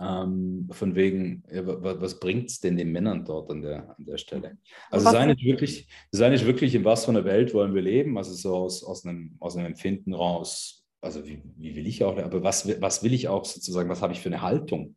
[0.02, 4.04] Ähm, von wegen, ja, was, was bringt es denn den Männern dort an der, an
[4.06, 4.56] der Stelle?
[4.90, 8.16] Also sei nicht, wirklich, sei nicht wirklich, in was für einer Welt wollen wir leben,
[8.16, 12.16] also so aus, aus, einem, aus einem Empfinden raus, also wie, wie will ich auch,
[12.16, 14.96] aber was, was will ich auch sozusagen, was habe ich für eine Haltung?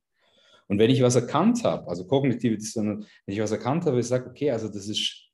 [0.68, 4.08] Und wenn ich was erkannt habe, also kognitive Dissonanz, wenn ich was erkannt habe, ich
[4.08, 5.30] sage, okay, also das ist,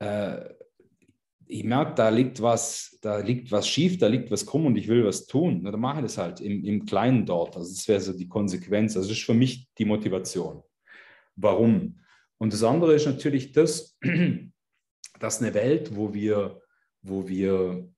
[0.00, 0.50] äh,
[1.46, 4.88] ich merke, da liegt was, da liegt was schief, da liegt was krumm und ich
[4.88, 7.56] will was tun, na, dann mache ich das halt im, im Kleinen dort.
[7.56, 8.96] Also das wäre so die Konsequenz.
[8.96, 10.62] Also das ist für mich die Motivation.
[11.36, 12.00] Warum?
[12.38, 13.98] Und das andere ist natürlich das,
[15.20, 16.60] dass eine Welt, wo wir,
[17.02, 17.88] wo wir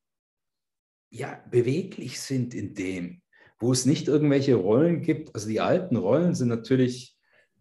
[1.11, 3.23] ja, beweglich sind in dem,
[3.59, 5.35] wo es nicht irgendwelche Rollen gibt.
[5.35, 7.17] Also die alten Rollen sind natürlich,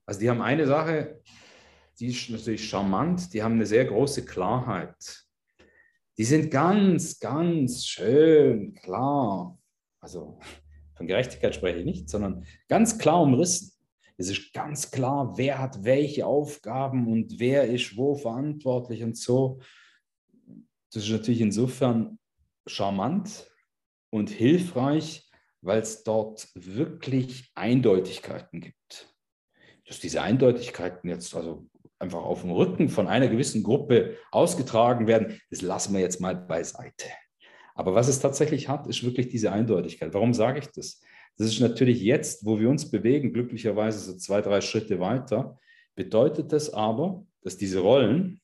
[0.05, 1.21] also die haben eine Sache,
[1.99, 5.22] die ist natürlich charmant, die haben eine sehr große Klarheit
[6.17, 9.57] die sind ganz, ganz schön klar.
[9.99, 10.39] Also
[10.95, 13.71] von Gerechtigkeit spreche ich nicht, sondern ganz klar umrissen.
[14.17, 19.59] Es ist ganz klar, wer hat welche Aufgaben und wer ist wo verantwortlich und so.
[20.91, 22.19] Das ist natürlich insofern
[22.67, 23.49] charmant
[24.11, 25.29] und hilfreich,
[25.61, 29.15] weil es dort wirklich Eindeutigkeiten gibt.
[29.87, 31.67] Dass diese Eindeutigkeiten jetzt also
[32.03, 36.35] einfach auf dem Rücken von einer gewissen Gruppe ausgetragen werden, das lassen wir jetzt mal
[36.35, 37.07] beiseite.
[37.73, 40.13] Aber was es tatsächlich hat, ist wirklich diese Eindeutigkeit.
[40.13, 41.01] Warum sage ich das?
[41.37, 45.57] Das ist natürlich jetzt, wo wir uns bewegen, glücklicherweise so zwei, drei Schritte weiter,
[45.95, 48.39] bedeutet das aber, dass diese Rollen,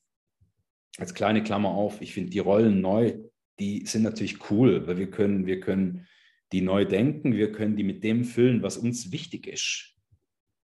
[0.98, 3.18] als kleine Klammer auf, ich finde die Rollen neu,
[3.60, 6.08] die sind natürlich cool, weil wir können, wir können
[6.50, 9.94] die neu denken, wir können die mit dem füllen, was uns wichtig ist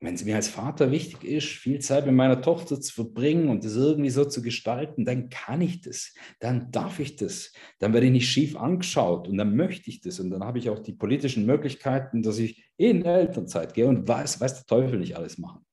[0.04, 3.64] wenn es mir als Vater wichtig ist, viel Zeit mit meiner Tochter zu verbringen und
[3.64, 8.08] das irgendwie so zu gestalten, dann kann ich das, dann darf ich das, dann werde
[8.08, 10.92] ich nicht schief angeschaut und dann möchte ich das und dann habe ich auch die
[10.92, 15.66] politischen Möglichkeiten, dass ich in Elternzeit gehe und weiß, weiß der Teufel nicht alles machen.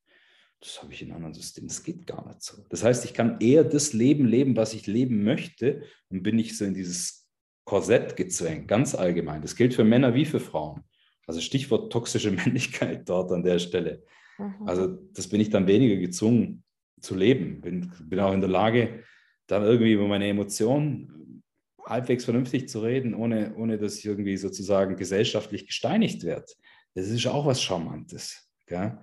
[0.61, 1.69] Das habe ich in anderen Systemen.
[1.69, 2.63] Das geht gar nicht so.
[2.69, 6.57] Das heißt, ich kann eher das Leben leben, was ich leben möchte und bin nicht
[6.57, 7.29] so in dieses
[7.65, 9.43] Korsett gezwängt, ganz allgemein.
[9.43, 10.85] Das gilt für Männer wie für Frauen.
[11.27, 14.05] Also Stichwort toxische Männlichkeit dort an der Stelle.
[14.41, 14.69] Mhm.
[14.69, 16.65] Also das bin ich dann weniger gezwungen
[17.01, 17.61] zu leben.
[17.61, 19.05] Bin, bin auch in der Lage,
[19.47, 21.43] dann irgendwie über meine Emotionen
[21.85, 26.47] halbwegs vernünftig zu reden, ohne, ohne dass ich irgendwie sozusagen gesellschaftlich gesteinigt werde.
[26.95, 28.49] Das ist auch was Charmantes.
[28.67, 28.99] Gell?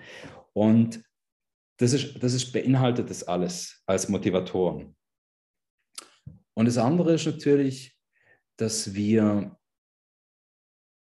[0.53, 1.03] Und
[1.77, 4.95] das ist, das ist beinhaltet das alles als Motivatoren.
[6.53, 7.95] Und das andere ist natürlich,
[8.57, 9.55] dass wir,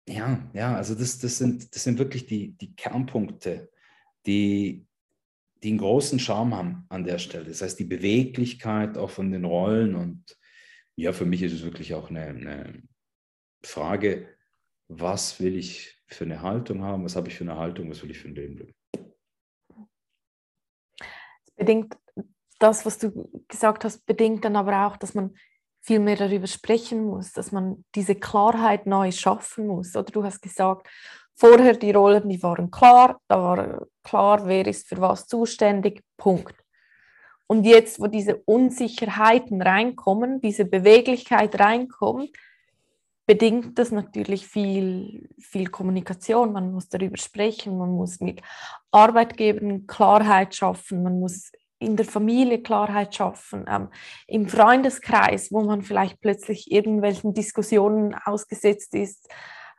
[0.08, 3.70] ja, ja, also das, das, sind, das sind wirklich die, die Kernpunkte
[4.26, 4.86] die,
[5.62, 7.46] die einen großen Charme haben an der Stelle.
[7.46, 10.38] Das heißt, die Beweglichkeit auch von den Rollen und
[10.96, 12.82] ja, für mich ist es wirklich auch eine, eine
[13.64, 14.28] Frage,
[14.88, 18.10] was will ich für eine Haltung haben, was habe ich für eine Haltung, was will
[18.10, 18.74] ich für ein Leben leben.
[21.56, 21.96] Bedingt
[22.58, 25.34] das, was du gesagt hast, bedingt dann aber auch, dass man
[25.80, 29.94] viel mehr darüber sprechen muss, dass man diese Klarheit neu schaffen muss.
[29.94, 30.88] Oder du hast gesagt,
[31.36, 36.54] Vorher die Rollen, die waren klar, da war klar, wer ist für was zuständig, Punkt.
[37.46, 42.30] Und jetzt, wo diese Unsicherheiten reinkommen, diese Beweglichkeit reinkommt,
[43.26, 46.52] bedingt das natürlich viel, viel Kommunikation.
[46.52, 48.42] Man muss darüber sprechen, man muss mit
[48.90, 53.88] Arbeitgebern Klarheit schaffen, man muss in der Familie Klarheit schaffen, ähm,
[54.26, 59.28] im Freundeskreis, wo man vielleicht plötzlich irgendwelchen Diskussionen ausgesetzt ist,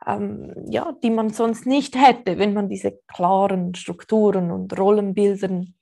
[0.06, 5.74] ähm, ja, die man sonst nicht hätte, wenn man diese klaren Strukturen und Rollenbildern,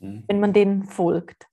[0.00, 0.24] mhm.
[0.26, 1.46] wenn man denen folgt.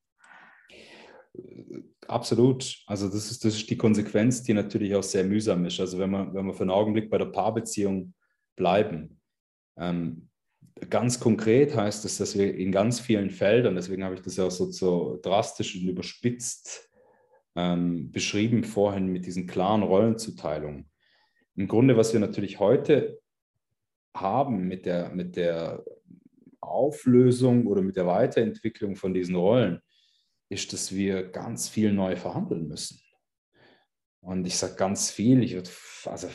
[2.08, 2.84] Absolut.
[2.86, 5.80] Also das ist, das ist die Konsequenz, die natürlich auch sehr mühsam ist.
[5.80, 8.14] Also wenn wir, wenn wir für einen Augenblick bei der Paarbeziehung
[8.56, 9.20] bleiben,
[9.78, 10.30] ähm,
[10.90, 14.46] ganz konkret heißt es, dass wir in ganz vielen Feldern, deswegen habe ich das ja
[14.46, 16.90] auch so, so drastisch und überspitzt
[17.56, 20.90] ähm, beschrieben vorhin mit diesen klaren Rollenzuteilungen.
[21.56, 23.20] Im Grunde, was wir natürlich heute
[24.16, 25.84] haben mit der, mit der
[26.62, 29.82] Auflösung oder mit der Weiterentwicklung von diesen Rollen,
[30.50, 33.02] ist, dass wir ganz viel neu verhandeln müssen.
[34.22, 35.70] Und ich sage ganz viel, ich würde
[36.06, 36.30] also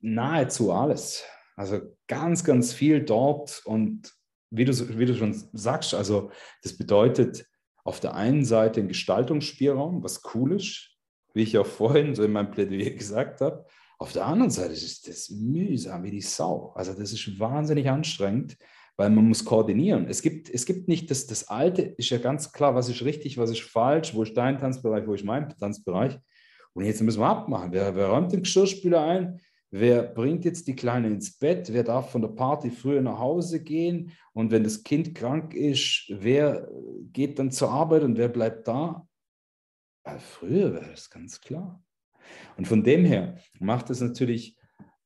[0.00, 1.24] nahezu alles.
[1.56, 3.62] Also ganz, ganz viel dort.
[3.64, 4.12] Und
[4.50, 6.30] wie du, wie du schon sagst, also
[6.62, 7.46] das bedeutet
[7.84, 10.96] auf der einen Seite einen Gestaltungsspielraum, was cool ist,
[11.32, 13.66] wie ich auch vorhin so in meinem Plädoyer gesagt habe.
[14.04, 16.74] Auf der anderen Seite ist das mühsam wie die Sau.
[16.74, 18.58] Also das ist wahnsinnig anstrengend,
[18.98, 20.08] weil man muss koordinieren.
[20.10, 23.38] Es gibt, es gibt nicht das, das Alte, ist ja ganz klar, was ist richtig,
[23.38, 26.18] was ist falsch, wo ist dein Tanzbereich, wo ist mein Tanzbereich.
[26.74, 27.72] Und jetzt müssen wir abmachen.
[27.72, 29.40] Wer, wer räumt den Geschirrspüler ein?
[29.70, 31.72] Wer bringt jetzt die Kleine ins Bett?
[31.72, 34.12] Wer darf von der Party früher nach Hause gehen?
[34.34, 36.68] Und wenn das Kind krank ist, wer
[37.10, 39.08] geht dann zur Arbeit und wer bleibt da?
[40.04, 41.82] Ja, früher wäre das ganz klar.
[42.56, 44.56] Und von dem her macht es natürlich,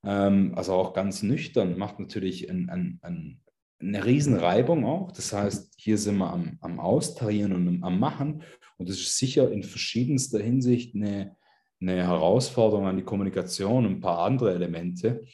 [0.05, 3.41] ähm, also auch ganz nüchtern, macht natürlich ein, ein, ein,
[3.81, 5.13] eine Riesenreibung auch.
[5.13, 8.43] Das heißt, hier sind wir am, am Austarieren und am Machen.
[8.77, 11.37] Und das ist sicher in verschiedenster Hinsicht eine,
[11.81, 15.25] eine Herausforderung an die Kommunikation und ein paar andere Elemente.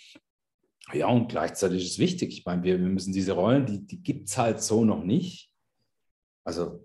[0.92, 2.38] Ja, und gleichzeitig ist es wichtig.
[2.38, 5.50] Ich meine, wir, wir müssen diese Rollen, die, die gibt es halt so noch nicht.
[6.44, 6.84] Also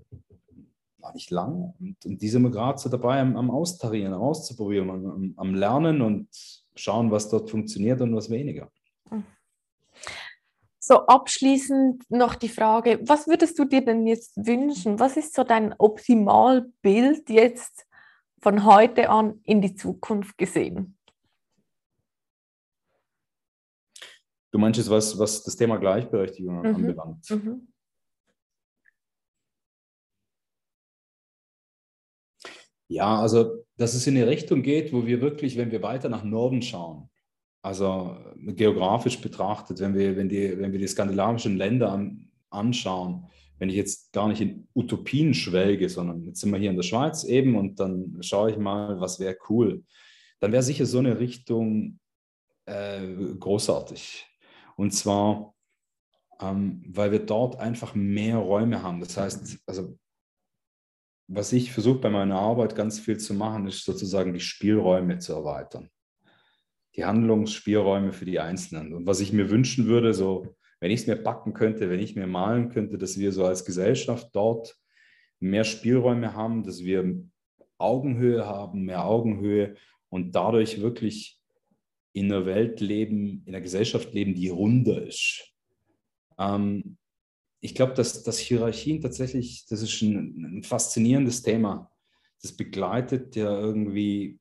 [1.10, 1.74] noch nicht lang.
[1.80, 6.01] Und, und die sind wir gerade so dabei am, am Austarieren, auszuprobieren, am, am Lernen
[6.01, 6.30] und
[6.76, 8.72] schauen, was dort funktioniert und was weniger.
[10.80, 14.99] So abschließend noch die Frage, was würdest du dir denn jetzt wünschen?
[14.99, 17.86] Was ist so dein Optimalbild jetzt
[18.41, 20.97] von heute an in die Zukunft gesehen?
[24.51, 26.76] Du meinst jetzt, was, was das Thema Gleichberechtigung mhm.
[26.76, 27.30] anbelangt?
[27.30, 27.68] Mhm.
[32.89, 36.23] Ja, also dass es in eine Richtung geht, wo wir wirklich, wenn wir weiter nach
[36.23, 37.09] Norden schauen,
[37.61, 43.27] also geografisch betrachtet, wenn wir, wenn die, wenn wir die skandinavischen Länder an, anschauen,
[43.59, 46.83] wenn ich jetzt gar nicht in Utopien schwelge, sondern jetzt sind wir hier in der
[46.83, 49.83] Schweiz eben und dann schaue ich mal, was wäre cool,
[50.39, 51.99] dann wäre sicher so eine Richtung
[52.65, 53.05] äh,
[53.39, 54.25] großartig.
[54.77, 55.53] Und zwar,
[56.41, 59.01] ähm, weil wir dort einfach mehr Räume haben.
[59.01, 59.97] Das heißt, also
[61.32, 65.34] was ich versuche bei meiner Arbeit ganz viel zu machen, ist sozusagen die Spielräume zu
[65.34, 65.89] erweitern.
[66.95, 68.93] Die Handlungsspielräume für die Einzelnen.
[68.93, 72.15] Und was ich mir wünschen würde, so wenn ich es mir backen könnte, wenn ich
[72.15, 74.75] mir malen könnte, dass wir so als Gesellschaft dort
[75.39, 77.23] mehr Spielräume haben, dass wir
[77.77, 79.75] Augenhöhe haben, mehr Augenhöhe
[80.09, 81.39] und dadurch wirklich
[82.11, 85.53] in einer Welt leben, in einer Gesellschaft leben, die runder ist.
[86.39, 86.97] Ähm,
[87.62, 91.91] ich glaube, dass, dass Hierarchien tatsächlich, das ist ein, ein faszinierendes Thema.
[92.41, 94.39] Das begleitet ja irgendwie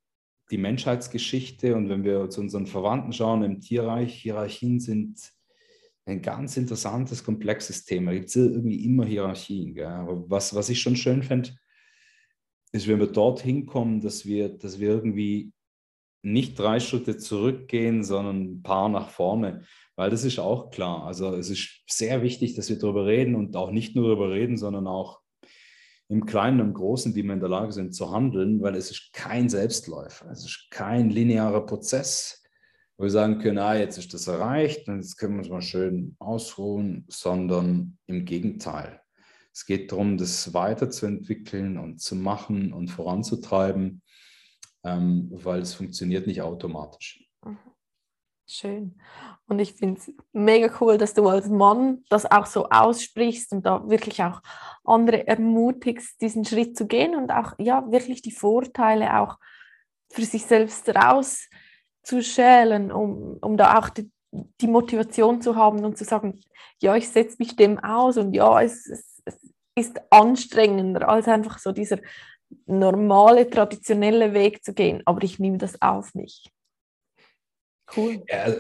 [0.51, 5.19] die Menschheitsgeschichte und wenn wir zu unseren Verwandten schauen im Tierreich, Hierarchien sind
[6.07, 8.13] ein ganz interessantes, komplexes Thema.
[8.13, 9.75] Da gibt es irgendwie immer Hierarchien.
[9.75, 9.87] Gell?
[9.87, 11.51] Aber was, was ich schon schön fände,
[12.73, 15.53] ist, wenn wir dorthin kommen, dass wir, dass wir irgendwie
[16.33, 19.63] nicht drei Schritte zurückgehen, sondern ein paar nach vorne.
[19.97, 21.05] Weil das ist auch klar.
[21.05, 24.57] Also es ist sehr wichtig, dass wir darüber reden und auch nicht nur darüber reden,
[24.57, 25.21] sondern auch
[26.09, 29.13] im Kleinen und Großen, wie wir in der Lage sind zu handeln, weil es ist
[29.13, 30.31] kein Selbstläufer.
[30.31, 32.43] Es ist kein linearer Prozess
[32.99, 35.63] wo wir sagen können, ah, jetzt ist das erreicht und jetzt können wir uns mal
[35.63, 39.01] schön ausruhen, sondern im Gegenteil.
[39.53, 44.03] Es geht darum, das weiterzuentwickeln und zu machen und voranzutreiben,
[44.85, 47.25] ähm, weil es funktioniert nicht automatisch.
[47.45, 47.59] Mhm.
[48.51, 48.99] Schön.
[49.47, 53.67] Und ich finde es mega cool, dass du als Mann das auch so aussprichst und
[53.67, 54.41] da wirklich auch
[54.85, 59.39] andere ermutigst, diesen Schritt zu gehen und auch ja wirklich die Vorteile auch
[60.11, 61.49] für sich selbst raus
[62.03, 66.41] zu schälen, um, um da auch die, die Motivation zu haben und zu sagen,
[66.81, 69.39] ja, ich setze mich dem aus und ja, es, es, es
[69.75, 71.99] ist anstrengender als einfach so dieser
[72.67, 76.51] normale, traditionelle Weg zu gehen, aber ich nehme das auf mich.
[77.97, 78.23] Cool.
[78.29, 78.55] Ja,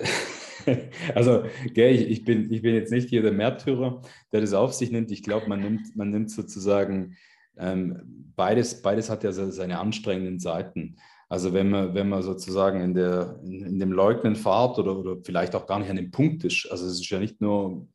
[1.15, 4.73] also, gell, ich, ich, bin, ich bin jetzt nicht hier der Märtyrer, der das auf
[4.73, 5.11] sich nimmt.
[5.11, 7.17] Ich glaube, man nimmt, man nimmt sozusagen
[7.59, 10.97] ähm, beides, beides hat ja seine anstrengenden Seiten.
[11.29, 15.17] Also wenn man, wenn man sozusagen in, der, in, in dem Leugnen fahrt oder, oder
[15.23, 17.87] vielleicht auch gar nicht an dem Punkt ist, also es ist ja nicht nur,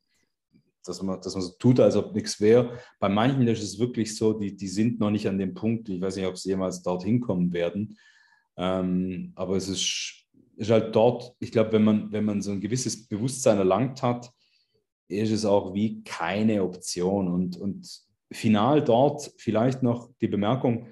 [0.84, 2.78] dass man, dass man so tut, als ob nichts wäre.
[3.00, 6.02] Bei manchen ist es wirklich so, die, die sind noch nicht an dem Punkt, ich
[6.02, 7.98] weiß nicht, ob sie jemals dorthin kommen werden,
[8.58, 10.26] ähm, aber es ist,
[10.58, 14.30] ist halt dort, ich glaube, wenn man, wenn man so ein gewisses Bewusstsein erlangt hat,
[15.08, 17.28] ist es auch wie keine Option.
[17.28, 17.88] Und, und
[18.32, 20.88] final dort vielleicht noch die Bemerkung,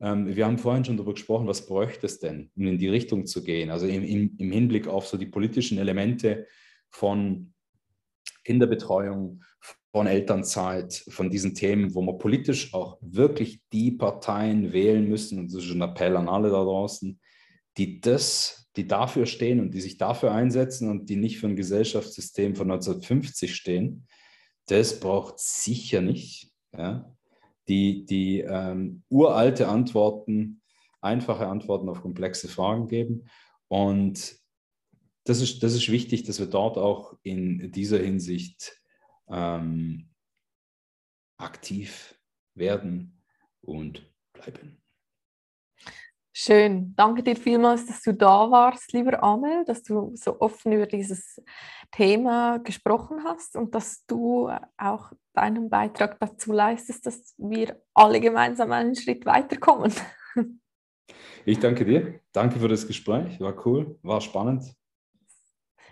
[0.00, 3.26] ähm, wir haben vorhin schon darüber gesprochen, was bräuchte es denn, um in die Richtung
[3.26, 3.70] zu gehen?
[3.70, 6.46] Also im, im, im Hinblick auf so die politischen Elemente
[6.90, 7.52] von
[8.48, 9.42] Kinderbetreuung,
[9.90, 15.52] von Elternzeit, von diesen Themen, wo wir politisch auch wirklich die Parteien wählen müssen, und
[15.52, 17.18] das ist ein Appell an alle da draußen,
[17.76, 21.56] die das, die dafür stehen und die sich dafür einsetzen und die nicht für ein
[21.56, 24.06] Gesellschaftssystem von 1950 stehen,
[24.66, 26.52] das braucht sicher nicht.
[26.76, 27.10] Ja?
[27.68, 30.62] die, die ähm, uralte Antworten,
[31.00, 33.28] einfache Antworten auf komplexe Fragen geben.
[33.68, 34.37] Und
[35.28, 38.80] das ist, das ist wichtig, dass wir dort auch in dieser Hinsicht
[39.28, 40.08] ähm,
[41.36, 42.18] aktiv
[42.54, 43.22] werden
[43.60, 44.82] und bleiben.
[46.32, 46.94] Schön.
[46.94, 51.42] Danke dir vielmals, dass du da warst, lieber Amel, dass du so offen über dieses
[51.90, 58.70] Thema gesprochen hast und dass du auch deinen Beitrag dazu leistest, dass wir alle gemeinsam
[58.70, 59.92] einen Schritt weiterkommen.
[61.44, 62.20] Ich danke dir.
[62.32, 63.40] Danke für das Gespräch.
[63.40, 64.77] War cool, war spannend.